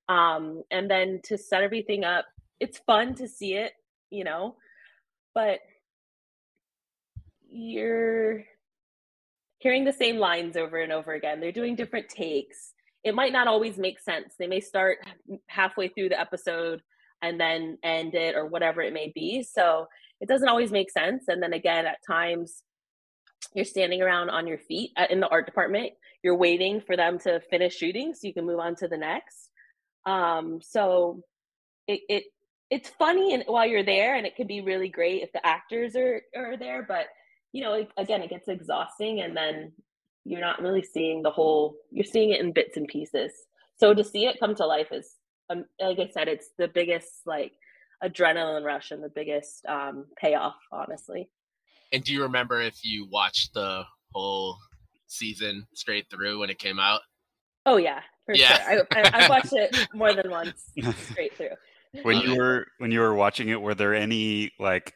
Um, 0.09 0.63
and 0.71 0.91
then 0.91 1.21
to 1.25 1.39
set 1.39 1.63
everything 1.63 2.05
up 2.05 2.27
it's 2.59 2.79
fun 2.81 3.15
to 3.15 3.27
see 3.27 3.55
it 3.55 3.73
you 4.11 4.23
know 4.23 4.57
but 5.35 5.61
you're 7.51 8.45
hearing 9.59 9.85
the 9.85 9.93
same 9.93 10.17
lines 10.17 10.57
over 10.57 10.79
and 10.79 10.93
over 10.93 11.13
again. 11.13 11.41
They're 11.41 11.53
doing 11.53 11.77
different 11.77 12.09
takes. 12.09 12.73
It 13.05 13.15
might 13.15 13.33
not 13.33 13.47
always 13.47 13.77
make 13.77 13.99
sense. 13.99 14.35
They 14.39 14.47
may 14.47 14.61
start 14.61 14.99
halfway 15.49 15.89
through 15.89 16.11
the 16.11 16.21
episode 16.21 16.83
and 17.23 17.39
then 17.39 17.79
end 17.83 18.15
it 18.15 18.35
or 18.35 18.47
whatever 18.47 18.81
it 18.81 18.95
may 18.95 19.13
be. 19.15 19.43
So 19.43 19.87
it 20.21 20.29
doesn't 20.29 20.49
always 20.49 20.71
make 20.71 20.91
sense. 20.91 21.25
And 21.29 21.43
then 21.43 21.53
again 21.53 21.87
at 21.87 21.99
times 22.07 22.63
you're 23.55 23.65
standing 23.65 24.03
around 24.03 24.31
on 24.31 24.47
your 24.47 24.59
feet 24.59 24.91
in 25.09 25.21
the 25.21 25.29
art 25.29 25.47
department. 25.47 25.93
You're 26.23 26.37
waiting 26.37 26.81
for 26.81 26.97
them 26.97 27.19
to 27.21 27.41
finish 27.51 27.77
shooting 27.77 28.13
so 28.15 28.27
you 28.27 28.35
can 28.35 28.47
move 28.47 28.61
on 28.61 28.77
to 28.77 28.89
the 28.89 28.99
next. 28.99 29.51
Um 30.07 30.61
so 30.63 31.23
it, 31.87 32.01
it 32.09 32.25
it's 32.71 32.89
funny 32.91 33.35
and 33.35 33.43
while 33.47 33.67
you're 33.67 33.85
there 33.85 34.15
and 34.15 34.27
it 34.27 34.37
can 34.37 34.47
be 34.47 34.61
really 34.61 34.89
great 34.89 35.23
if 35.23 35.33
the 35.33 35.45
actors 35.45 35.97
are 35.97 36.23
are 36.37 36.57
there 36.57 36.85
but 36.87 37.07
you 37.53 37.65
know 37.65 37.85
again 37.97 38.23
it 38.23 38.31
gets 38.31 38.47
exhausting 38.49 39.21
and 39.21 39.37
then 39.37 39.73
you're 40.25 40.41
not 40.41 40.63
really 40.63 40.83
seeing 40.83 41.23
the 41.23 41.31
whole 41.31 41.75
you're 41.91 42.05
seeing 42.05 42.31
it 42.31 42.41
in 42.41 42.53
bits 42.53 42.77
and 42.77 42.89
pieces. 42.89 43.33
So 43.77 43.95
to 43.95 44.05
see 44.05 44.27
it 44.27 44.39
come 44.39 44.55
to 44.57 44.67
life 44.67 44.89
is 44.93 45.17
um, 45.51 45.65
like 45.81 45.99
i 45.99 46.09
said 46.09 46.29
it's 46.29 46.51
the 46.59 46.69
biggest 46.69 47.27
like 47.27 47.53
adrenaline 48.03 48.65
rush 48.65 48.91
and 48.91 49.03
the 49.03 49.09
biggest 49.09 49.65
um 49.67 50.07
payoff 50.17 50.57
honestly. 50.73 51.29
And 51.93 52.03
do 52.05 52.13
you 52.13 52.23
remember 52.23 52.61
if 52.61 52.85
you 52.85 53.07
watched 53.11 53.55
the 53.55 53.85
whole 54.15 54.57
season 55.07 55.67
straight 55.75 56.07
through 56.11 56.41
when 56.41 56.51
it 56.51 56.59
came 56.59 56.79
out? 56.79 57.01
Oh 57.67 57.77
yeah 57.77 58.01
for 58.27 58.35
Yeah. 58.35 58.59
sure. 58.67 58.85
I, 58.95 59.01
I, 59.01 59.11
i've 59.23 59.29
watched 59.29 59.53
it 59.53 59.75
more 59.95 60.13
than 60.13 60.31
once 60.31 60.71
straight 61.13 61.37
through. 61.37 62.03
When 62.03 62.21
you 62.21 62.37
were 62.37 62.67
when 62.79 62.91
you 62.93 63.01
were 63.01 63.15
watching 63.15 63.49
it 63.49 63.61
were 63.61 63.75
there 63.75 63.95
any 63.95 64.53
like 64.59 64.95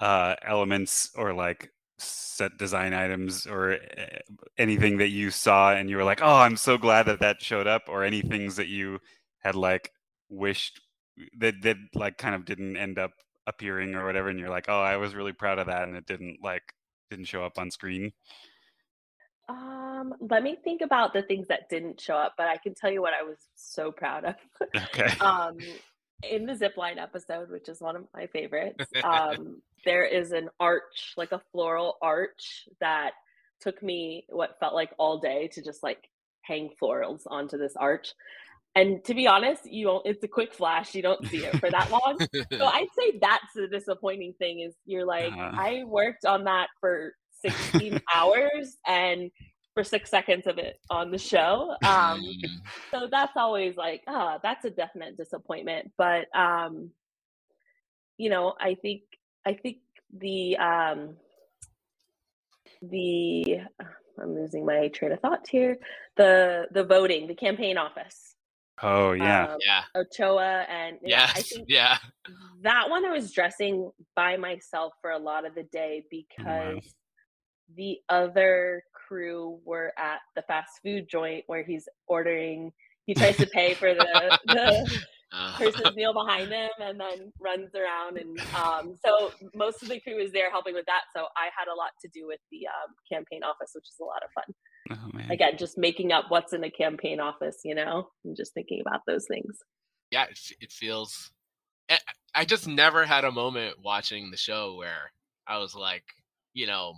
uh 0.00 0.34
elements 0.42 1.10
or 1.16 1.32
like 1.32 1.70
set 1.98 2.56
design 2.58 2.92
items 2.92 3.46
or 3.46 3.72
eh, 3.72 4.18
anything 4.58 4.98
that 4.98 5.10
you 5.10 5.30
saw 5.30 5.72
and 5.72 5.88
you 5.88 5.96
were 5.96 6.02
like 6.04 6.20
oh 6.20 6.36
i'm 6.38 6.56
so 6.56 6.76
glad 6.76 7.04
that 7.06 7.20
that 7.20 7.40
showed 7.40 7.68
up 7.68 7.82
or 7.88 8.02
any 8.02 8.20
things 8.20 8.56
that 8.56 8.66
you 8.66 8.98
had 9.38 9.54
like 9.54 9.92
wished 10.28 10.80
that 11.38 11.54
that 11.62 11.76
like 11.94 12.18
kind 12.18 12.34
of 12.34 12.44
didn't 12.44 12.76
end 12.76 12.98
up 12.98 13.12
appearing 13.46 13.94
or 13.94 14.04
whatever 14.04 14.28
and 14.28 14.40
you're 14.40 14.48
like 14.48 14.66
oh 14.68 14.80
i 14.80 14.96
was 14.96 15.14
really 15.14 15.32
proud 15.32 15.58
of 15.58 15.66
that 15.66 15.86
and 15.86 15.96
it 15.96 16.06
didn't 16.06 16.38
like 16.42 16.62
didn't 17.10 17.26
show 17.26 17.44
up 17.44 17.58
on 17.58 17.70
screen? 17.70 18.12
Um 19.46 20.14
let 20.30 20.42
me 20.42 20.56
think 20.64 20.80
about 20.80 21.12
the 21.12 21.22
things 21.22 21.48
that 21.48 21.68
didn't 21.68 22.00
show 22.00 22.16
up 22.16 22.32
but 22.38 22.46
i 22.46 22.56
can 22.56 22.74
tell 22.74 22.90
you 22.90 23.02
what 23.02 23.12
i 23.12 23.22
was 23.22 23.36
so 23.54 23.92
proud 23.92 24.24
of. 24.24 24.34
Okay. 24.74 25.14
Um 25.20 25.58
in 26.30 26.46
the 26.46 26.54
zipline 26.54 26.96
episode 26.96 27.50
which 27.50 27.68
is 27.68 27.80
one 27.80 27.96
of 27.96 28.04
my 28.14 28.26
favorites 28.28 28.86
um 29.02 29.60
there 29.84 30.06
is 30.06 30.32
an 30.32 30.48
arch 30.58 31.12
like 31.18 31.32
a 31.32 31.42
floral 31.52 31.98
arch 32.00 32.66
that 32.80 33.10
took 33.60 33.82
me 33.82 34.24
what 34.28 34.58
felt 34.60 34.74
like 34.74 34.92
all 34.98 35.18
day 35.18 35.48
to 35.48 35.62
just 35.62 35.82
like 35.82 36.08
hang 36.42 36.70
florals 36.80 37.22
onto 37.26 37.58
this 37.58 37.74
arch. 37.76 38.14
And 38.74 39.04
to 39.04 39.14
be 39.14 39.26
honest, 39.26 39.70
you 39.70 40.00
it's 40.04 40.22
a 40.24 40.28
quick 40.28 40.52
flash. 40.52 40.94
You 40.94 41.02
don't 41.02 41.24
see 41.28 41.44
it 41.44 41.58
for 41.58 41.70
that 41.70 41.90
long. 41.90 42.18
so 42.52 42.66
I'd 42.66 42.88
say 42.98 43.18
that's 43.20 43.52
the 43.54 43.68
disappointing 43.68 44.34
thing 44.38 44.60
is 44.60 44.74
you're 44.84 45.06
like, 45.06 45.32
uh 45.32 45.52
I 45.54 45.84
worked 45.86 46.24
on 46.24 46.44
that 46.44 46.68
for 46.80 47.14
16 47.42 48.00
hours 48.14 48.76
and 48.86 49.30
for 49.74 49.84
six 49.84 50.08
seconds 50.08 50.46
of 50.46 50.58
it 50.58 50.78
on 50.88 51.10
the 51.10 51.18
show. 51.18 51.74
Um, 51.84 52.22
mm. 52.22 52.44
so 52.90 53.08
that's 53.10 53.36
always 53.36 53.76
like, 53.76 54.02
ah, 54.06 54.34
oh, 54.36 54.40
that's 54.42 54.64
a 54.64 54.70
definite 54.70 55.16
disappointment. 55.16 55.92
But 55.98 56.26
um, 56.36 56.90
you 58.16 58.30
know, 58.30 58.54
I 58.58 58.74
think 58.74 59.02
I 59.44 59.54
think 59.54 59.78
the 60.16 60.56
um, 60.56 61.16
the 62.82 63.58
I'm 64.20 64.34
losing 64.34 64.64
my 64.64 64.88
train 64.88 65.12
of 65.12 65.20
thought 65.20 65.46
here. 65.48 65.78
The 66.16 66.66
the 66.72 66.84
voting, 66.84 67.26
the 67.26 67.34
campaign 67.34 67.76
office. 67.76 68.33
Oh 68.82 69.12
yeah, 69.12 69.44
um, 69.44 69.58
yeah. 69.64 69.82
Ochoa 69.94 70.66
and 70.68 70.98
yeah, 71.02 71.30
I 71.34 71.42
think 71.42 71.66
yeah. 71.68 71.98
That 72.62 72.90
one 72.90 73.04
I 73.04 73.12
was 73.12 73.32
dressing 73.32 73.90
by 74.16 74.36
myself 74.36 74.94
for 75.00 75.10
a 75.10 75.18
lot 75.18 75.46
of 75.46 75.54
the 75.54 75.62
day 75.64 76.02
oh, 76.04 76.08
because 76.10 76.74
wow. 76.74 76.80
the 77.76 77.98
other 78.08 78.82
crew 78.92 79.60
were 79.64 79.92
at 79.96 80.20
the 80.34 80.42
fast 80.42 80.80
food 80.82 81.08
joint 81.08 81.44
where 81.46 81.62
he's 81.62 81.88
ordering. 82.08 82.72
He 83.06 83.14
tries 83.14 83.36
to 83.36 83.46
pay 83.46 83.74
for 83.74 83.94
the 83.94 84.38
the 84.46 85.04
uh. 85.34 85.54
person's 85.58 85.96
meal 85.96 86.12
behind 86.12 86.50
him 86.50 86.70
and 86.80 87.00
then 87.00 87.32
runs 87.40 87.70
around 87.74 88.18
and 88.18 88.38
um, 88.54 88.96
so 89.04 89.32
most 89.54 89.82
of 89.82 89.88
the 89.88 90.00
crew 90.00 90.18
is 90.18 90.32
there 90.32 90.50
helping 90.50 90.74
with 90.74 90.86
that 90.86 91.02
so 91.14 91.24
i 91.36 91.48
had 91.56 91.68
a 91.72 91.74
lot 91.74 91.90
to 92.00 92.08
do 92.08 92.26
with 92.26 92.40
the 92.50 92.66
um, 92.66 92.94
campaign 93.10 93.42
office 93.42 93.72
which 93.74 93.84
is 93.84 93.96
a 94.00 94.04
lot 94.04 94.22
of 94.22 94.30
fun 94.32 95.18
oh, 95.26 95.32
again 95.32 95.56
just 95.58 95.76
making 95.78 96.12
up 96.12 96.26
what's 96.28 96.52
in 96.52 96.64
a 96.64 96.70
campaign 96.70 97.20
office 97.20 97.58
you 97.64 97.74
know 97.74 98.08
and 98.24 98.36
just 98.36 98.54
thinking 98.54 98.80
about 98.80 99.00
those 99.06 99.26
things 99.26 99.58
yeah 100.10 100.24
it, 100.24 100.38
it 100.60 100.72
feels 100.72 101.30
eh, 101.88 101.96
i 102.34 102.44
just 102.44 102.68
never 102.68 103.04
had 103.04 103.24
a 103.24 103.32
moment 103.32 103.76
watching 103.82 104.30
the 104.30 104.36
show 104.36 104.76
where 104.76 105.10
i 105.46 105.58
was 105.58 105.74
like 105.74 106.04
you 106.52 106.66
know 106.66 106.94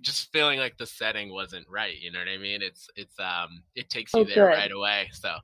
just 0.00 0.32
feeling 0.32 0.58
like 0.58 0.76
the 0.78 0.86
setting 0.86 1.32
wasn't 1.32 1.66
right 1.68 2.00
you 2.00 2.10
know 2.10 2.18
what 2.18 2.28
i 2.28 2.36
mean 2.36 2.60
it's 2.60 2.88
it's 2.96 3.18
um 3.20 3.62
it 3.76 3.88
takes 3.88 4.12
you 4.14 4.20
oh, 4.20 4.24
there 4.24 4.48
good. 4.48 4.56
right 4.56 4.72
away 4.72 5.08
so 5.12 5.36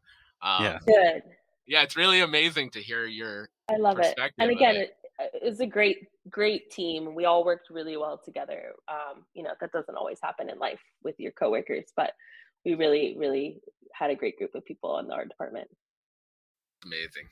um, 0.42 0.64
yeah. 0.64 0.78
Good. 0.86 1.22
Yeah, 1.66 1.82
it's 1.82 1.96
really 1.96 2.20
amazing 2.20 2.70
to 2.70 2.80
hear 2.80 3.06
your. 3.06 3.50
I 3.70 3.76
love 3.76 3.98
it. 3.98 4.18
And 4.38 4.50
again, 4.50 4.76
it. 4.76 4.96
it 5.18 5.42
is 5.42 5.60
a 5.60 5.66
great, 5.66 6.08
great 6.30 6.70
team. 6.70 7.14
We 7.14 7.26
all 7.26 7.44
worked 7.44 7.68
really 7.70 7.96
well 7.96 8.20
together. 8.24 8.72
Um, 8.88 9.24
you 9.34 9.42
know, 9.42 9.50
that 9.60 9.72
doesn't 9.72 9.94
always 9.94 10.18
happen 10.22 10.48
in 10.48 10.58
life 10.58 10.80
with 11.04 11.16
your 11.18 11.32
coworkers, 11.32 11.92
but 11.94 12.12
we 12.64 12.74
really, 12.74 13.14
really 13.18 13.60
had 13.92 14.10
a 14.10 14.14
great 14.14 14.38
group 14.38 14.54
of 14.54 14.64
people 14.64 14.98
in 14.98 15.10
our 15.10 15.24
department. 15.24 15.68
Amazing. 16.84 17.28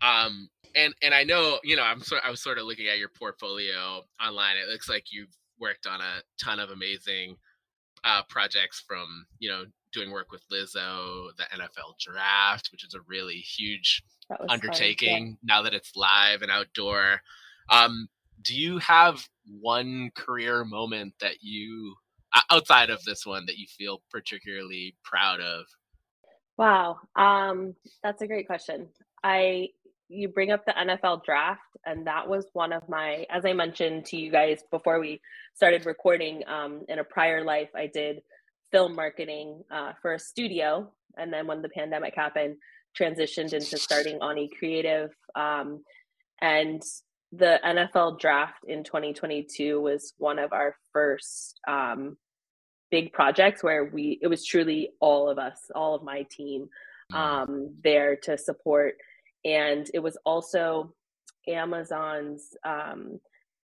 Um, 0.00 0.48
and 0.74 0.94
and 1.02 1.12
I 1.12 1.24
know, 1.24 1.58
you 1.64 1.76
know, 1.76 1.82
I'm 1.82 2.00
sort 2.00 2.22
I 2.24 2.30
was 2.30 2.40
sort 2.40 2.58
of 2.58 2.64
looking 2.64 2.86
at 2.86 2.98
your 2.98 3.08
portfolio 3.08 4.02
online. 4.24 4.56
It 4.56 4.70
looks 4.70 4.88
like 4.88 5.06
you've 5.10 5.34
worked 5.58 5.86
on 5.86 6.00
a 6.00 6.22
ton 6.42 6.60
of 6.60 6.70
amazing 6.70 7.36
uh, 8.04 8.22
projects 8.28 8.82
from 8.86 9.26
you 9.38 9.50
know 9.50 9.64
doing 9.92 10.10
work 10.10 10.30
with 10.30 10.42
Lizzo, 10.48 11.28
the 11.36 11.44
NFL 11.54 11.98
draft, 12.00 12.68
which 12.72 12.84
is 12.84 12.94
a 12.94 13.00
really 13.06 13.36
huge 13.36 14.02
undertaking 14.48 15.26
yeah. 15.26 15.56
now 15.56 15.62
that 15.62 15.74
it's 15.74 15.96
live 15.96 16.42
and 16.42 16.50
outdoor. 16.50 17.20
Um, 17.70 18.08
do 18.42 18.58
you 18.58 18.78
have 18.78 19.28
one 19.60 20.10
career 20.14 20.64
moment 20.64 21.14
that 21.20 21.42
you, 21.42 21.94
outside 22.50 22.90
of 22.90 23.02
this 23.04 23.26
one, 23.26 23.46
that 23.46 23.58
you 23.58 23.66
feel 23.66 24.02
particularly 24.10 24.96
proud 25.02 25.40
of? 25.40 25.66
Wow, 26.56 26.98
um, 27.16 27.74
that's 28.02 28.22
a 28.22 28.26
great 28.26 28.46
question. 28.46 28.88
I 29.22 29.68
you 30.08 30.28
bring 30.28 30.50
up 30.50 30.64
the 30.64 30.72
NFL 30.72 31.24
draft, 31.24 31.60
and 31.84 32.06
that 32.06 32.28
was 32.28 32.46
one 32.54 32.72
of 32.72 32.88
my, 32.88 33.26
as 33.30 33.44
I 33.44 33.52
mentioned 33.52 34.06
to 34.06 34.16
you 34.16 34.32
guys 34.32 34.62
before 34.70 34.98
we 35.00 35.20
started 35.54 35.84
recording. 35.86 36.42
Um, 36.46 36.84
in 36.88 36.98
a 36.98 37.04
prior 37.04 37.44
life, 37.44 37.68
I 37.74 37.86
did 37.86 38.22
film 38.72 38.94
marketing 38.94 39.62
uh, 39.70 39.92
for 40.00 40.14
a 40.14 40.18
studio. 40.18 40.92
And 41.16 41.32
then 41.32 41.46
when 41.46 41.62
the 41.62 41.68
pandemic 41.68 42.14
happened, 42.14 42.56
transitioned 42.98 43.52
into 43.52 43.78
starting 43.78 44.18
Onni 44.20 44.48
Creative. 44.58 45.10
Um, 45.34 45.82
and 46.40 46.82
the 47.32 47.60
NFL 47.64 48.18
draft 48.20 48.64
in 48.66 48.84
2022 48.84 49.80
was 49.80 50.14
one 50.18 50.38
of 50.38 50.52
our 50.52 50.74
first 50.92 51.60
um, 51.68 52.16
big 52.90 53.12
projects 53.12 53.62
where 53.62 53.84
we, 53.84 54.18
it 54.22 54.28
was 54.28 54.46
truly 54.46 54.90
all 55.00 55.28
of 55.28 55.38
us, 55.38 55.70
all 55.74 55.94
of 55.94 56.02
my 56.02 56.26
team 56.30 56.68
mm. 57.12 57.16
um, 57.16 57.74
there 57.82 58.16
to 58.16 58.38
support. 58.38 58.94
And 59.44 59.88
it 59.92 59.98
was 60.00 60.16
also 60.24 60.94
Amazon's 61.46 62.48
um, 62.64 63.20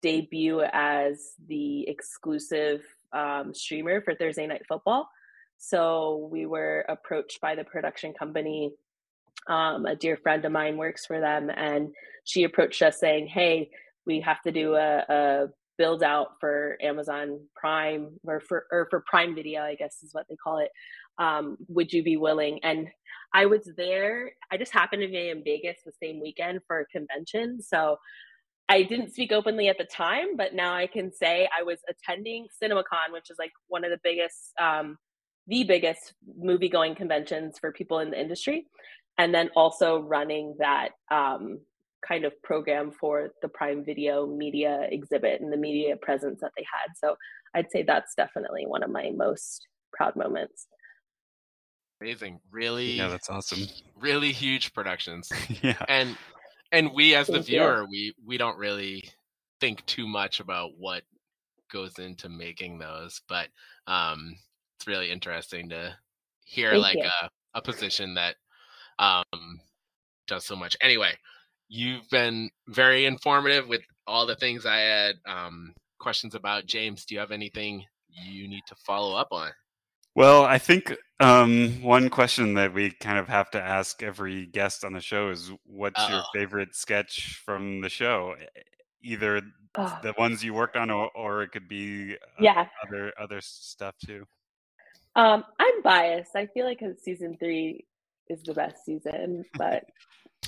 debut 0.02 0.62
as 0.74 1.34
the 1.48 1.88
exclusive 1.88 2.84
um, 3.16 3.54
streamer 3.54 4.02
for 4.02 4.14
Thursday 4.14 4.46
Night 4.46 4.64
Football. 4.68 5.10
So 5.58 6.28
we 6.32 6.46
were 6.46 6.86
approached 6.90 7.40
by 7.42 7.56
the 7.56 7.64
production 7.64 8.14
company. 8.14 8.72
Um, 9.48 9.86
a 9.86 9.96
dear 9.96 10.18
friend 10.18 10.44
of 10.46 10.52
mine 10.52 10.78
works 10.78 11.06
for 11.06 11.20
them, 11.20 11.50
and 11.56 11.90
she 12.24 12.44
approached 12.44 12.82
us 12.82 13.00
saying, 13.00 13.28
"Hey, 13.28 13.70
we 14.06 14.22
have 14.22 14.42
to 14.42 14.52
do 14.52 14.76
a, 14.76 15.06
a 15.08 15.48
build 15.78 16.04
out 16.04 16.40
for 16.40 16.78
Amazon 16.82 17.40
Prime 17.56 18.18
or 18.24 18.40
for 18.40 18.66
or 18.72 18.88
for 18.90 19.04
Prime 19.08 19.36
Video, 19.36 19.62
I 19.62 19.76
guess 19.76 20.02
is 20.04 20.14
what 20.14 20.26
they 20.30 20.36
call 20.36 20.60
it. 20.60 20.72
Um, 21.18 21.58
would 21.68 21.94
you 21.94 22.04
be 22.04 22.18
willing?" 22.18 22.60
And 22.64 22.88
I 23.34 23.46
was 23.46 23.70
there. 23.78 24.32
I 24.52 24.58
just 24.58 24.74
happened 24.74 25.02
to 25.04 25.08
be 25.08 25.30
in 25.30 25.44
Vegas 25.44 25.80
the 25.86 25.92
same 26.02 26.22
weekend 26.22 26.62
for 26.68 26.80
a 26.80 26.86
convention, 26.86 27.62
so 27.62 27.98
I 28.68 28.84
didn't 28.84 29.14
speak 29.14 29.32
openly 29.32 29.68
at 29.68 29.78
the 29.78 29.86
time, 29.86 30.36
but 30.36 30.54
now 30.54 30.74
I 30.74 30.88
can 30.88 31.12
say 31.12 31.48
I 31.58 31.64
was 31.64 31.80
attending 31.88 32.48
CinemaCon, 32.62 33.12
which 33.12 33.30
is 33.30 33.38
like 33.38 33.52
one 33.68 33.84
of 33.84 33.92
the 33.92 34.00
biggest, 34.04 34.54
um, 34.60 34.98
the 35.48 35.64
biggest 35.64 36.14
movie 36.36 36.70
going 36.70 36.96
conventions 36.96 37.60
for 37.60 37.72
people 37.72 38.00
in 38.00 38.10
the 38.12 38.20
industry. 38.20 38.66
And 39.18 39.34
then 39.34 39.50
also 39.56 40.00
running 40.00 40.56
that 40.60 40.90
um, 41.12 41.60
kind 42.06 42.26
of 42.26 42.34
program 42.42 42.92
for 43.00 43.30
the 43.42 43.48
Prime 43.48 43.86
Video 43.86 44.26
media 44.26 44.88
exhibit 44.92 45.42
and 45.42 45.54
the 45.54 45.58
media 45.58 45.96
presence 45.96 46.42
that 46.42 46.52
they 46.58 46.64
had. 46.64 46.92
So 46.96 47.16
I'd 47.54 47.72
say 47.72 47.84
that's 47.84 48.16
definitely 48.16 48.66
one 48.66 48.84
of 48.84 48.90
my 48.90 49.12
most 49.16 49.68
proud 49.94 50.16
moments. 50.16 50.68
Amazing. 52.02 52.40
Really? 52.52 52.92
Yeah, 52.92 53.08
that's 53.08 53.30
awesome. 53.30 53.68
Really 53.98 54.32
huge 54.32 54.74
productions. 54.74 55.32
yeah. 55.62 55.78
And 55.88 56.18
and 56.76 56.94
we 56.94 57.16
as 57.16 57.28
the 57.28 57.40
viewer 57.40 57.86
we 57.90 58.14
we 58.26 58.38
don't 58.38 58.58
really 58.58 59.10
think 59.60 59.86
too 59.86 60.08
much 60.08 60.40
about 60.40 60.72
what 60.78 61.04
goes 61.72 61.98
into 62.00 62.30
making 62.30 62.78
those 62.78 63.22
but 63.28 63.48
um 63.88 64.36
it's 64.78 64.88
really 64.88 65.10
interesting 65.10 65.70
to 65.70 65.96
hear 66.46 66.72
Thank 66.72 66.84
like 66.84 66.98
a, 66.98 67.30
a 67.56 67.62
position 67.62 68.14
that 68.16 68.36
um 69.00 69.24
does 70.28 70.46
so 70.46 70.56
much. 70.56 70.76
Anyway 70.82 71.14
you've 71.68 72.08
been 72.10 72.50
very 72.68 73.06
informative 73.06 73.68
with 73.68 73.82
all 74.06 74.26
the 74.26 74.36
things 74.36 74.66
i 74.66 74.78
had 74.78 75.16
um 75.28 75.74
questions 76.00 76.36
about. 76.36 76.68
James 76.68 77.06
do 77.06 77.16
you 77.16 77.20
have 77.20 77.32
anything 77.32 77.84
you 78.10 78.48
need 78.48 78.64
to 78.68 78.76
follow 78.76 79.16
up 79.16 79.30
on 79.32 79.50
well, 80.16 80.44
I 80.44 80.58
think 80.58 80.96
um, 81.20 81.82
one 81.82 82.10
question 82.10 82.56
that 82.56 82.74
we 82.74 82.92
kind 82.92 83.18
of 83.18 83.28
have 83.28 83.52
to 83.52 83.62
ask 83.62 84.02
every 84.02 84.46
guest 84.46 84.84
on 84.84 84.94
the 84.94 85.02
show 85.02 85.30
is 85.30 85.52
what's 85.66 86.00
Uh-oh. 86.00 86.14
your 86.14 86.24
favorite 86.34 86.76
sketch 86.76 87.42
from 87.46 87.82
the 87.82 87.90
show? 87.90 88.36
Either 89.02 89.42
oh. 89.78 90.00
the 90.02 90.14
ones 90.18 90.44
you 90.44 90.54
worked 90.54 90.76
on, 90.76 90.90
or, 90.90 91.10
or 91.16 91.44
it 91.44 91.52
could 91.52 91.68
be 91.68 92.14
uh, 92.16 92.42
yeah 92.42 92.68
other 92.88 93.14
other 93.20 93.40
stuff 93.42 93.96
too. 94.06 94.26
Um, 95.16 95.44
I'm 95.60 95.82
biased. 95.82 96.36
I 96.36 96.48
feel 96.48 96.66
like 96.66 96.82
season 97.02 97.38
three 97.38 97.86
is 98.28 98.42
the 98.44 98.54
best 98.54 98.84
season, 98.86 99.46
but 99.58 99.86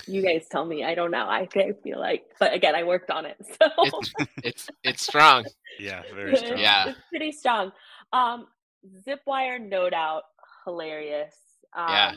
you 0.08 0.22
guys 0.22 0.48
tell 0.52 0.66
me. 0.66 0.84
I 0.84 0.96
don't 0.96 1.12
know. 1.12 1.28
I 1.28 1.48
feel 1.84 2.00
like, 2.00 2.24
but 2.40 2.54
again, 2.54 2.76
I 2.76 2.84
worked 2.84 3.12
on 3.12 3.26
it, 3.26 3.38
so 3.62 3.70
it's 3.80 4.14
it's, 4.44 4.70
it's 4.84 5.06
strong. 5.06 5.46
Yeah, 5.80 6.04
very 6.14 6.36
strong. 6.36 6.58
Yeah, 6.58 6.90
it's 6.90 7.00
pretty 7.10 7.32
strong. 7.32 7.72
Um, 8.14 8.48
Zipwire 8.86 9.60
no 9.60 9.90
doubt 9.90 10.24
hilarious. 10.66 11.36
Um, 11.76 11.90
yeah. 11.90 12.14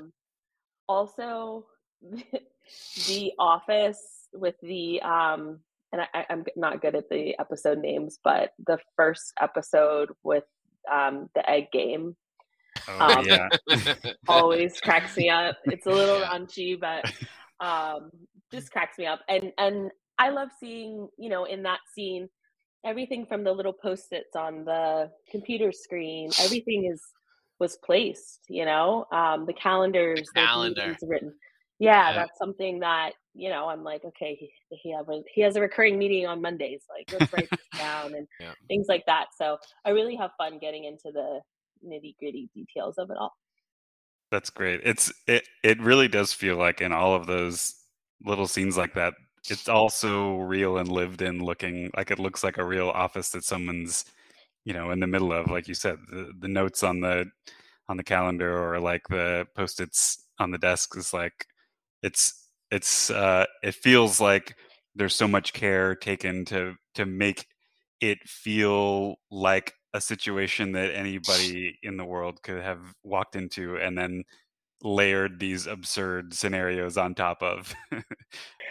Also, 0.89 1.67
The 3.07 3.33
Office 3.39 4.29
with 4.33 4.55
the 4.63 5.03
um, 5.03 5.61
and 5.93 6.03
I, 6.15 6.25
am 6.31 6.45
not 6.57 6.81
good 6.81 6.95
at 6.95 7.09
the 7.09 7.35
episode 7.39 7.79
names, 7.79 8.19
but 8.23 8.53
the 8.65 8.79
first 8.97 9.33
episode 9.41 10.11
with 10.23 10.45
um, 10.91 11.29
the 11.35 11.49
egg 11.49 11.67
game. 11.73 12.17
Oh, 12.89 13.19
um, 13.19 13.27
yeah. 13.27 13.49
always 14.29 14.81
cracks 14.81 15.17
me 15.17 15.29
up. 15.29 15.57
It's 15.65 15.87
a 15.87 15.91
little 15.91 16.21
raunchy, 16.21 16.79
but 16.79 17.13
um, 17.65 18.11
just 18.53 18.71
cracks 18.71 18.99
me 18.99 19.07
up. 19.07 19.21
And 19.29 19.53
and 19.59 19.91
I 20.19 20.31
love 20.31 20.51
seeing, 20.61 21.09
you 21.19 21.29
know, 21.29 21.45
in 21.45 21.65
that 21.65 21.81
scene, 21.93 22.29
everything 22.85 23.27
from 23.27 23.45
the 23.45 23.53
little 23.53 23.73
post-its 23.73 24.35
on 24.37 24.65
the 24.65 25.11
computer 25.31 25.73
screen, 25.73 26.31
everything 26.41 26.91
is 26.93 27.03
was 27.59 27.77
placed, 27.85 28.41
you 28.49 28.65
know. 28.65 29.07
Um, 29.13 29.47
the 29.47 29.53
calendars, 29.53 30.29
the 30.35 30.41
calendar 30.41 30.97
written. 31.03 31.35
Yeah, 31.79 32.11
yeah, 32.11 32.13
that's 32.15 32.39
something 32.39 32.81
that 32.81 33.13
you 33.35 33.51
know. 33.51 33.69
I'm 33.69 33.85
like, 33.85 34.05
okay, 34.05 34.37
he 34.39 34.51
he, 34.71 34.93
have 34.93 35.09
a, 35.09 35.23
he 35.33 35.43
has 35.43 35.57
a 35.57 35.61
recurring 35.61 35.99
meeting 35.99 36.27
on 36.27 36.43
Mondays. 36.43 36.83
Like, 36.89 37.13
let's 37.13 37.33
write 37.33 37.49
this 37.51 37.61
down 37.79 38.15
and 38.15 38.27
yeah. 38.41 38.53
things 38.69 38.87
like 38.89 39.05
that. 39.07 39.27
So 39.37 39.59
I 39.85 39.91
really 39.91 40.17
have 40.17 40.31
fun 40.37 40.59
getting 40.59 40.85
into 40.85 41.11
the 41.13 41.41
nitty 41.87 42.17
gritty 42.19 42.51
details 42.55 42.99
of 42.99 43.11
it 43.11 43.17
all. 43.19 43.33
That's 44.31 44.51
great. 44.51 44.81
It's 44.85 45.13
it 45.27 45.47
it 45.63 45.81
really 45.81 46.09
does 46.09 46.33
feel 46.33 46.57
like 46.57 46.81
in 46.81 46.93
all 46.93 47.15
of 47.15 47.27
those 47.27 47.75
little 48.25 48.47
scenes 48.47 48.77
like 48.77 48.95
that, 48.95 49.15
it's 49.49 49.69
also 49.69 50.37
real 50.39 50.77
and 50.79 50.89
lived 50.89 51.23
in 51.23 51.43
looking 51.43 51.91
like 51.97 52.11
it 52.11 52.19
looks 52.19 52.45
like 52.45 52.59
a 52.59 52.65
real 52.65 52.89
office 52.91 53.31
that 53.31 53.45
someone's 53.45 54.05
you 54.65 54.73
know 54.73 54.91
in 54.91 55.01
the 55.01 55.07
middle 55.07 55.33
of 55.33 55.51
like 55.51 55.69
you 55.69 55.75
said 55.75 55.97
the, 56.11 56.31
the 56.41 56.49
notes 56.49 56.83
on 56.83 57.01
the 57.01 57.25
on 57.89 57.97
the 57.97 58.05
calendar 58.05 58.57
or 58.59 58.79
like 58.81 59.03
the 59.09 59.47
post-its 59.57 60.25
on 60.39 60.51
the 60.51 60.59
desk 60.59 60.97
is 60.97 61.13
like 61.13 61.47
it's 62.03 62.49
it's 62.71 63.11
uh 63.11 63.45
it 63.63 63.75
feels 63.75 64.21
like 64.21 64.57
there's 64.95 65.15
so 65.15 65.29
much 65.29 65.53
care 65.53 65.95
taken 65.95 66.45
to 66.45 66.75
to 66.95 67.07
make 67.07 67.47
it 68.01 68.19
feel 68.27 69.17
like 69.31 69.75
a 69.95 70.01
situation 70.01 70.73
that 70.73 70.95
anybody 70.95 71.79
in 71.83 71.97
the 71.97 72.05
world 72.05 72.43
could 72.43 72.63
have 72.63 72.81
walked 73.03 73.35
into 73.37 73.77
and 73.77 73.99
then 73.99 74.23
layered 74.83 75.39
these 75.39 75.67
absurd 75.67 76.35
scenarios 76.35 76.97
on 76.97 77.15
top 77.15 77.43
of. 77.43 77.75
uh, 77.93 78.01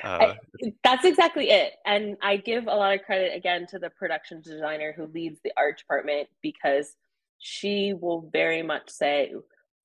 I, 0.04 0.38
that's 0.84 1.06
exactly 1.06 1.50
it. 1.50 1.74
And 1.86 2.17
I 2.22 2.38
give 2.38 2.67
a 2.67 2.76
lot 2.76 2.93
of 2.93 3.04
credit 3.04 3.36
again 3.36 3.67
to 3.67 3.80
the 3.80 3.89
production 3.91 4.41
designer 4.41 4.93
who 4.95 5.08
leads 5.08 5.39
the 5.43 5.52
art 5.58 5.78
department 5.78 6.28
because 6.41 6.95
she 7.38 7.93
will 7.93 8.30
very 8.32 8.62
much 8.62 8.89
say, 8.89 9.34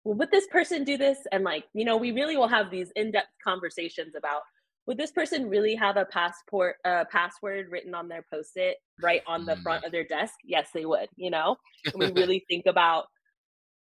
well, 0.05 0.15
would 0.15 0.31
this 0.31 0.47
person 0.49 0.85
do 0.85 0.97
this? 0.97 1.19
And 1.33 1.45
like, 1.45 1.65
you 1.73 1.85
know, 1.85 1.97
we 1.97 2.13
really 2.13 2.37
will 2.37 2.49
have 2.49 2.71
these 2.71 2.91
in-depth 2.97 3.29
conversations 3.43 4.15
about 4.17 4.43
would 4.87 4.99
this 4.99 5.13
person 5.13 5.49
really 5.49 5.75
have 5.75 5.97
a 5.97 6.05
passport 6.05 6.77
uh, 6.85 7.05
password 7.11 7.69
written 7.71 7.95
on 7.95 8.09
their 8.09 8.25
post-it 8.31 8.77
right 9.01 9.23
on 9.27 9.45
the 9.45 9.57
front 9.57 9.83
mm. 9.83 9.87
of 9.87 9.93
their 9.93 10.05
desk 10.05 10.35
yes 10.45 10.69
they 10.75 10.85
would 10.85 11.09
you 11.17 11.31
know 11.31 11.57
and 11.87 11.95
we 11.95 12.13
really 12.21 12.45
think 12.49 12.67
about 12.67 13.07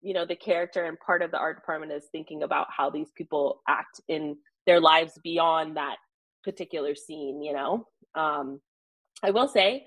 you 0.02 0.14
know 0.14 0.26
the 0.26 0.36
character 0.36 0.86
and 0.86 1.00
part 1.00 1.22
of 1.22 1.32
the 1.32 1.38
art 1.38 1.58
department 1.58 1.92
is 1.92 2.06
thinking 2.12 2.44
about 2.44 2.68
how 2.76 2.90
these 2.90 3.12
people 3.16 3.62
act 3.68 4.02
in 4.08 4.38
their 4.66 4.80
lives 4.80 5.20
beyond 5.24 5.78
that 5.78 5.98
particular 6.44 6.96
scene 6.96 7.42
you 7.42 7.54
know? 7.54 7.86
Um 8.16 8.60
i 9.24 9.32
will 9.32 9.48
say 9.48 9.86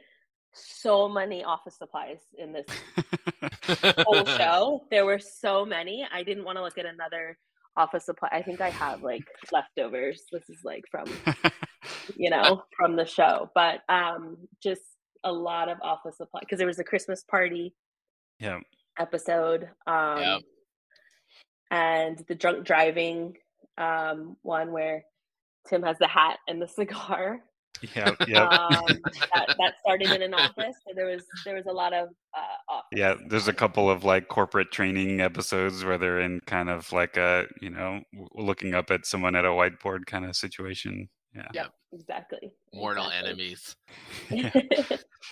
so 0.53 1.09
many 1.09 1.44
office 1.44 1.77
supplies 1.79 2.18
in 2.37 2.53
this 2.53 2.66
whole 4.05 4.25
show. 4.37 4.81
There 4.90 5.07
were 5.07 5.20
so 5.20 5.64
many. 5.64 6.05
I 6.12 6.25
didn't 6.25 6.44
want 6.44 6.59
to 6.59 6.62
look 6.62 6.77
at 6.77 6.87
another 6.87 7.38
office 7.77 8.07
supply. 8.07 8.29
I 8.33 8.42
think 8.42 8.61
i 8.61 8.68
have 8.68 9.05
like 9.05 9.23
leftovers. 9.53 10.25
This 10.33 10.51
is 10.51 10.59
like 10.64 10.83
from 10.90 11.05
you 12.16 12.31
know 12.35 12.64
from 12.77 12.96
the 12.96 13.07
show. 13.07 13.51
But 13.55 13.83
um 13.88 14.38
just 14.61 14.83
a 15.25 15.33
lot 15.33 15.68
of 15.68 15.79
office 15.83 16.16
supply 16.16 16.40
because 16.40 16.59
there 16.59 16.66
was 16.66 16.79
a 16.79 16.85
christmas 16.85 17.23
party 17.25 17.75
yeah 18.38 18.59
episode. 19.01 19.69
Um, 19.87 20.21
yep. 20.21 20.41
And 21.73 22.25
the 22.29 22.35
drunk 22.35 22.65
driving 22.65 23.37
um, 23.79 24.37
one 24.43 24.73
where 24.73 25.05
Tim 25.69 25.83
has 25.83 25.99
the 25.99 26.07
hat 26.07 26.39
and 26.49 26.61
the 26.61 26.69
cigar. 26.79 27.41
Yeah, 27.95 28.15
yeah. 28.29 28.47
Um, 28.47 28.85
that, 29.33 29.55
that, 29.59 29.75
started 29.81 30.11
in 30.11 30.23
an 30.23 30.35
office. 30.35 30.75
So 30.87 30.93
there 30.95 31.07
was 31.07 31.25
there 31.45 31.55
was 31.55 31.67
a 31.67 31.73
lot 31.73 31.93
of 31.93 32.09
uh, 32.37 32.73
office. 32.73 32.89
Yeah, 32.93 33.15
there's 33.29 33.49
a 33.49 33.53
couple 33.53 33.89
of 33.89 34.05
like 34.05 34.29
corporate 34.29 34.71
training 34.71 35.21
episodes 35.21 35.85
where 35.85 35.97
they're 35.97 36.21
in 36.21 36.41
kind 36.47 36.69
of 36.69 36.93
like 36.93 37.17
a 37.17 37.47
you 37.63 37.71
know 37.71 38.01
looking 38.35 38.75
up 38.75 38.91
at 38.91 39.07
someone 39.07 39.35
at 39.35 39.45
a 39.45 39.49
whiteboard 39.49 40.05
kind 40.07 40.25
of 40.25 40.37
situation. 40.37 41.09
Yeah. 41.35 41.49
Yep. 41.55 41.73
Exactly. 41.93 42.53
Mortal 42.75 43.09
exactly. 43.09 43.31
enemies. 43.31 43.77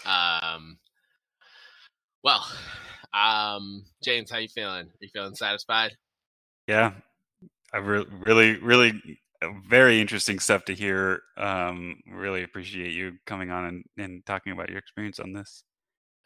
um. 0.07 0.79
Well, 2.23 2.45
um, 3.15 3.85
James, 4.03 4.31
how 4.31 4.39
you 4.39 4.49
feeling? 4.49 4.87
Are 4.87 5.01
you 5.01 5.09
feeling 5.13 5.35
satisfied? 5.35 5.97
Yeah, 6.67 6.93
I 7.73 7.79
re- 7.79 8.07
really, 8.27 8.59
really, 8.59 9.01
uh, 9.41 9.49
very 9.69 10.01
interesting 10.01 10.39
stuff 10.39 10.65
to 10.67 10.75
hear. 10.75 11.23
Um, 11.37 12.01
really 12.11 12.43
appreciate 12.43 12.93
you 12.93 13.15
coming 13.27 13.51
on 13.51 13.65
and, 13.65 13.85
and 13.97 14.27
talking 14.27 14.53
about 14.53 14.69
your 14.69 14.79
experience 14.79 15.21
on 15.21 15.33
this. 15.33 15.65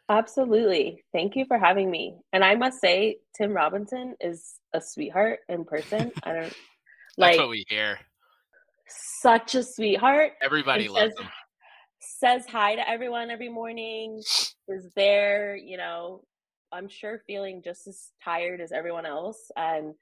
Absolutely. 0.09 1.03
Thank 1.13 1.35
you 1.35 1.45
for 1.45 1.57
having 1.57 1.89
me. 1.89 2.17
And 2.33 2.43
I 2.43 2.55
must 2.55 2.81
say, 2.81 3.17
Tim 3.37 3.53
Robinson 3.53 4.15
is 4.19 4.55
a 4.73 4.81
sweetheart 4.81 5.39
in 5.47 5.63
person. 5.63 6.11
I 6.23 6.33
don't 6.33 6.53
like 7.17 7.37
what 7.37 7.49
we 7.49 7.63
hear. 7.69 7.99
Such 8.87 9.55
a 9.55 9.63
sweetheart. 9.63 10.33
Everybody 10.43 10.89
loves 10.89 11.17
him. 11.17 11.27
Says 12.05 12.45
hi 12.47 12.75
to 12.75 12.89
everyone 12.89 13.31
every 13.31 13.49
morning. 13.49 14.21
Is 14.67 14.91
there, 14.95 15.55
you 15.55 15.77
know, 15.77 16.23
I'm 16.71 16.89
sure 16.89 17.21
feeling 17.25 17.61
just 17.63 17.87
as 17.87 18.11
tired 18.23 18.61
as 18.61 18.71
everyone 18.71 19.05
else 19.05 19.51
and 19.55 19.93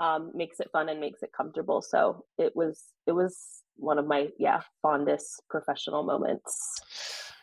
um, 0.00 0.30
makes 0.34 0.60
it 0.60 0.68
fun 0.72 0.88
and 0.88 1.00
makes 1.00 1.22
it 1.22 1.30
comfortable. 1.36 1.82
So 1.82 2.24
it 2.38 2.54
was 2.54 2.82
it 3.06 3.12
was 3.12 3.36
one 3.76 3.98
of 3.98 4.06
my 4.06 4.28
yeah 4.38 4.60
fondest 4.82 5.42
professional 5.48 6.02
moments 6.02 6.80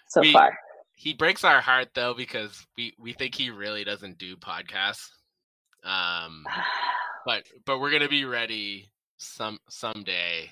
so 0.07 0.21
we, 0.21 0.31
far. 0.31 0.57
He 0.95 1.13
breaks 1.13 1.43
our 1.43 1.59
heart 1.59 1.89
though 1.93 2.13
because 2.13 2.65
we 2.77 2.93
we 2.97 3.13
think 3.13 3.35
he 3.35 3.49
really 3.49 3.83
doesn't 3.83 4.17
do 4.17 4.37
podcasts. 4.37 5.09
Um, 5.83 6.45
but 7.25 7.43
but 7.65 7.79
we're 7.79 7.91
gonna 7.91 8.07
be 8.07 8.25
ready 8.25 8.89
some 9.17 9.59
someday. 9.69 10.51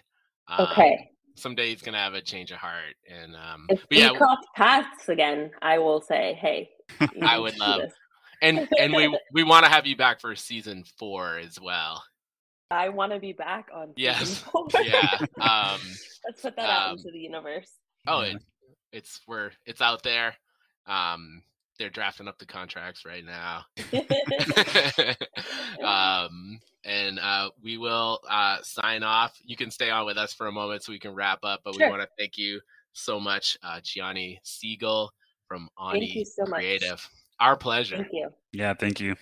Um, 0.49 0.67
okay. 0.71 1.10
Someday 1.36 1.69
he's 1.69 1.82
gonna 1.82 1.98
have 1.98 2.13
a 2.13 2.22
change 2.22 2.52
of 2.52 2.58
heart, 2.58 2.96
and 3.10 3.36
um, 3.36 3.65
if 3.69 3.86
we 3.89 4.00
yeah, 4.00 4.13
cross 4.13 4.38
paths 4.56 5.10
again, 5.10 5.52
I 5.62 5.80
will 5.80 6.02
say, 6.02 6.38
hey, 6.39 6.69
I 7.22 7.39
would 7.39 7.58
love. 7.58 7.82
This 7.82 7.93
and 8.43 8.67
and 8.78 8.93
we 8.93 9.17
we 9.34 9.43
want 9.43 9.65
to 9.65 9.72
have 9.72 9.88
you 9.88 9.96
back 9.96 10.19
for 10.19 10.36
season 10.36 10.84
four 11.00 11.38
as 11.38 11.60
well. 11.60 12.04
I 12.69 12.89
want 12.89 13.12
to 13.13 13.19
be 13.19 13.34
back 13.34 13.69
on. 13.74 13.93
Yes. 13.96 14.43
yeah. 14.84 15.19
Um, 15.39 15.80
Let's 16.26 16.41
put 16.41 16.56
that 16.56 16.69
um, 16.69 16.69
out 16.69 16.91
into 16.98 17.12
the 17.12 17.19
universe. 17.19 17.72
Oh, 18.08 18.22
it, 18.22 18.38
it's 18.91 19.22
we're 19.28 19.52
it's 19.65 19.82
out 19.82 20.04
there. 20.04 20.36
Um, 20.86 21.41
they're 21.80 21.90
drafting 21.90 22.28
up 22.28 22.38
the 22.38 22.46
contracts 22.46 23.06
right 23.06 23.24
now. 23.26 23.66
um, 25.84 26.60
and 26.86 27.20
uh, 27.20 27.50
we 27.62 27.78
will 27.78 28.20
uh, 28.30 28.58
sign 28.62 29.04
off. 29.04 29.38
You 29.44 29.56
can 29.56 29.72
stay 29.72 29.90
on 29.90 30.06
with 30.06 30.18
us 30.18 30.34
for 30.34 30.48
a 30.48 30.52
moment 30.52 30.84
so 30.84 30.92
we 30.92 31.00
can 31.00 31.16
wrap 31.16 31.40
up. 31.44 31.62
But 31.64 31.76
sure. 31.76 31.88
we 31.88 31.92
want 31.92 32.02
to 32.04 32.10
thank 32.18 32.38
you 32.38 32.60
so 32.94 33.20
much, 33.20 33.58
uh, 33.64 33.80
Geonni 33.80 34.38
Sigl 34.44 35.10
from 35.48 35.70
Ani 35.82 36.26
so 36.26 36.46
Creative. 36.46 36.92
Much. 36.92 37.10
Our 37.40 37.58
pleasure. 37.58 37.98
Thank 37.98 38.10
you. 38.14 38.30
Yeah, 38.52 38.74
thank 38.74 39.00
you. 39.00 39.16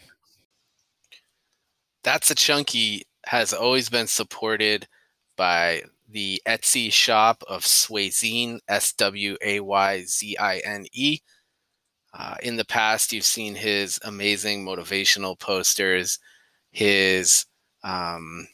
That's 2.04 2.32
a 2.32 2.36
Chunky 2.36 3.04
has 3.26 3.54
always 3.54 3.90
been 3.90 4.08
supported 4.08 4.88
by 5.38 5.84
the 6.10 6.42
Etsy 6.48 6.92
shop 6.92 7.44
of 7.48 7.64
Swayzine, 7.64 8.60
S 8.68 8.94
W 8.94 9.38
A 9.42 9.60
Y 9.60 10.04
Z 10.04 10.38
I 10.38 10.58
N 10.58 10.86
E. 10.92 11.20
Uh, 12.14 12.36
in 12.44 12.58
the 12.58 12.66
past, 12.66 13.14
you've 13.14 13.24
seen 13.24 13.56
his 13.56 14.00
amazing 14.04 14.66
motivational 14.66 15.40
posters, 15.40 16.20
his 16.72 17.46
um, 17.84 18.48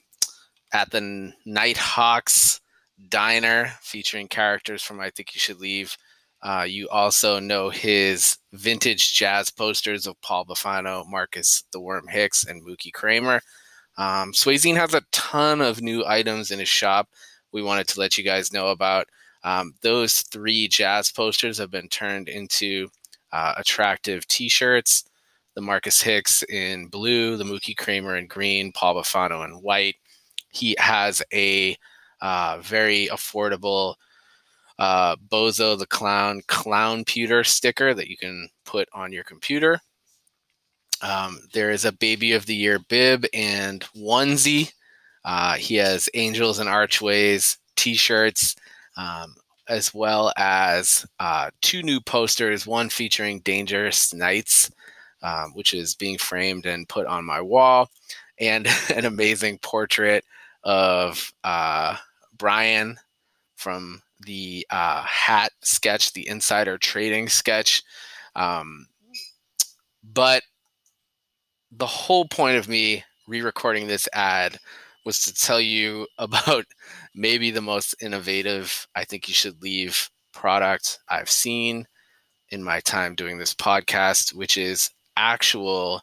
at 0.73 0.91
the 0.91 1.33
Nighthawks 1.45 2.61
diner 3.09 3.73
featuring 3.81 4.27
characters 4.27 4.83
from 4.83 4.99
I 4.99 5.09
Think 5.09 5.33
You 5.33 5.39
Should 5.39 5.59
Leave 5.59 5.97
uh, 6.41 6.65
you 6.67 6.87
also 6.89 7.39
know 7.39 7.69
his 7.69 8.37
vintage 8.53 9.13
jazz 9.13 9.49
posters 9.49 10.05
of 10.05 10.19
Paul 10.21 10.45
Bufano, 10.45 11.03
Marcus 11.07 11.63
the 11.71 11.79
Worm 11.79 12.07
Hicks, 12.07 12.45
and 12.45 12.63
Mookie 12.63 12.93
Kramer. 12.93 13.41
Um, 13.97 14.31
has 14.33 14.93
a 14.93 15.01
ton 15.11 15.61
of 15.61 15.81
new 15.81 16.05
items 16.05 16.51
in 16.51 16.59
his 16.59 16.69
shop. 16.69 17.09
We 17.51 17.63
wanted 17.63 17.87
to 17.89 17.99
let 17.99 18.17
you 18.17 18.23
guys 18.23 18.53
know 18.53 18.67
about. 18.67 19.07
Um, 19.43 19.73
those 19.81 20.21
three 20.21 20.67
jazz 20.67 21.11
posters 21.11 21.57
have 21.57 21.71
been 21.71 21.89
turned 21.89 22.29
into 22.29 22.89
uh, 23.31 23.53
attractive 23.57 24.27
T-shirts. 24.27 25.05
The 25.55 25.61
Marcus 25.61 26.01
Hicks 26.01 26.43
in 26.43 26.87
blue, 26.87 27.35
the 27.35 27.43
Mookie 27.43 27.75
Kramer 27.75 28.15
in 28.15 28.27
green, 28.27 28.71
Paul 28.71 28.95
Bufano 28.95 29.43
in 29.43 29.53
white. 29.55 29.95
He 30.49 30.75
has 30.77 31.21
a 31.33 31.75
uh, 32.21 32.59
very 32.61 33.07
affordable 33.07 33.95
uh, 34.79 35.15
Bozo 35.15 35.77
the 35.77 35.87
Clown 35.87 36.41
Clown 36.47 37.03
Pewter 37.03 37.43
sticker 37.43 37.93
that 37.93 38.07
you 38.07 38.17
can 38.17 38.49
put 38.65 38.87
on 38.93 39.11
your 39.11 39.23
computer. 39.23 39.79
Um, 41.01 41.39
there 41.53 41.71
is 41.71 41.85
a 41.85 41.91
Baby 41.91 42.33
of 42.33 42.45
the 42.45 42.55
Year 42.55 42.79
bib 42.89 43.25
and 43.33 43.83
onesie. 43.95 44.71
Uh, 45.25 45.55
he 45.55 45.75
has 45.75 46.09
Angels 46.13 46.59
and 46.59 46.69
Archways 46.69 47.57
t 47.75 47.95
shirts, 47.95 48.55
um, 48.95 49.35
as 49.69 49.93
well 49.93 50.31
as 50.37 51.05
uh, 51.19 51.49
two 51.61 51.83
new 51.83 51.99
posters, 51.99 52.67
one 52.67 52.89
featuring 52.89 53.39
Dangerous 53.41 54.13
Knights, 54.13 54.71
um, 55.21 55.51
which 55.53 55.73
is 55.73 55.95
being 55.95 56.17
framed 56.17 56.65
and 56.65 56.87
put 56.89 57.05
on 57.07 57.25
my 57.25 57.41
wall, 57.41 57.89
and 58.39 58.67
an 58.95 59.05
amazing 59.05 59.59
portrait 59.59 60.23
of 60.63 61.31
uh, 61.43 61.95
Brian 62.37 62.97
from 63.55 64.01
the 64.25 64.65
uh, 64.69 65.03
hat 65.03 65.51
sketch, 65.61 66.13
the 66.13 66.27
insider 66.27 66.77
trading 66.77 67.29
sketch. 67.29 67.83
Um, 68.35 68.87
but 70.03 70.43
the 71.71 71.85
whole 71.85 72.25
point 72.25 72.57
of 72.57 72.67
me 72.67 73.03
re-recording 73.27 73.87
this 73.87 74.07
ad 74.13 74.57
was 75.05 75.21
to 75.21 75.33
tell 75.33 75.59
you 75.61 76.07
about 76.17 76.65
maybe 77.17 77.51
the 77.51 77.61
most 77.61 77.95
innovative 78.01 78.87
I 78.95 79.03
think 79.03 79.27
you 79.27 79.33
should 79.33 79.61
leave 79.61 80.09
product 80.33 80.99
I've 81.09 81.29
seen 81.29 81.87
in 82.49 82.63
my 82.63 82.79
time 82.81 83.15
doing 83.15 83.37
this 83.37 83.53
podcast, 83.53 84.33
which 84.33 84.57
is 84.57 84.91
actual 85.17 86.01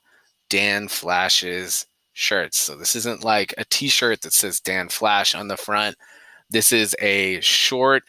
Dan 0.50 0.88
Flashes 0.88 1.86
shirts. 2.12 2.58
So 2.58 2.76
this 2.76 2.96
isn't 2.96 3.24
like 3.24 3.54
a 3.56 3.64
t-shirt 3.64 4.22
that 4.22 4.32
says 4.32 4.60
Dan 4.60 4.88
Flash 4.88 5.34
on 5.34 5.48
the 5.48 5.56
front. 5.56 5.96
This 6.50 6.72
is 6.72 6.94
a 7.00 7.40
short 7.40 8.02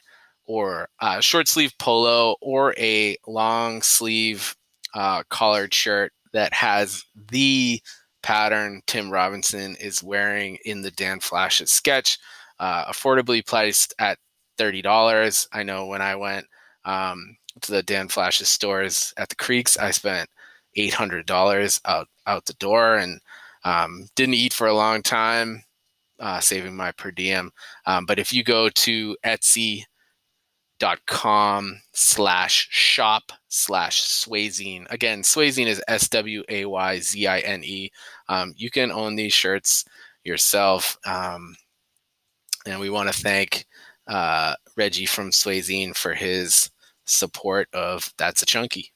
or 0.46 0.90
uh, 1.00 1.22
short 1.22 1.48
sleeve 1.48 1.74
polo 1.80 2.36
or 2.42 2.74
a 2.78 3.18
long 3.28 3.82
sleeve 3.82 4.56
uh, 4.94 5.24
collared 5.30 5.74
shirt 5.74 6.12
that 6.34 6.54
has 6.54 7.04
the 7.32 7.82
pattern 8.22 8.82
Tim 8.88 9.12
Robinson 9.12 9.76
is 9.80 10.04
wearing 10.04 10.58
in 10.66 10.82
the 10.82 10.92
Dan 10.92 11.20
Flashes 11.20 11.72
sketch, 11.72 12.18
uh, 12.60 12.86
affordably 12.86 13.46
priced 13.46 13.94
at 14.00 14.18
thirty 14.58 14.82
dollars. 14.82 15.48
I 15.52 15.64
know 15.64 15.86
when 15.88 16.02
I 16.02 16.16
went 16.16 16.46
um, 16.86 17.38
to 17.62 17.72
the 17.72 17.84
Dan 17.84 18.08
Flashes 18.08 18.48
stores 18.50 19.14
at 19.18 19.30
the 19.30 19.36
Creeks, 19.36 19.78
I 19.78 19.92
spent 19.92 20.30
eight 20.76 20.94
hundred 20.94 21.26
dollars 21.26 21.82
out 21.86 22.08
out 22.28 22.46
the 22.46 22.54
door 22.54 22.96
and 22.98 23.22
um, 23.64 24.08
didn't 24.16 24.36
eat 24.36 24.54
for 24.54 24.68
a 24.68 24.74
long 24.74 25.02
time, 25.02 25.64
uh, 26.20 26.40
saving 26.40 26.76
my 26.76 26.92
per 26.92 27.12
diem. 27.12 27.52
Um, 27.86 28.06
but 28.06 28.20
if 28.20 28.32
you 28.34 28.44
go 28.44 28.70
to 28.70 29.18
Etsy 29.26 29.84
dot 30.78 31.00
com 31.06 31.80
slash 31.94 32.68
shop 32.70 33.32
slash 33.48 34.02
swayzine 34.04 34.86
again 34.90 35.22
swayzine 35.22 35.68
is 35.68 35.82
s-w-a-y-z-i-n-e 35.88 36.52
um, 38.28 38.54
you 38.58 38.70
can 38.70 38.92
own 38.92 39.16
these 39.16 39.32
shirts 39.32 39.86
yourself 40.26 40.98
um, 41.06 41.56
and 42.66 42.80
we 42.80 42.90
want 42.90 43.12
to 43.12 43.20
thank 43.20 43.66
uh, 44.08 44.56
reggie 44.76 45.06
from 45.06 45.32
swayzine 45.32 45.96
for 45.96 46.14
his 46.14 46.70
support 47.06 47.68
of 47.74 48.14
that's 48.18 48.42
a 48.42 48.46
chunky 48.46 48.92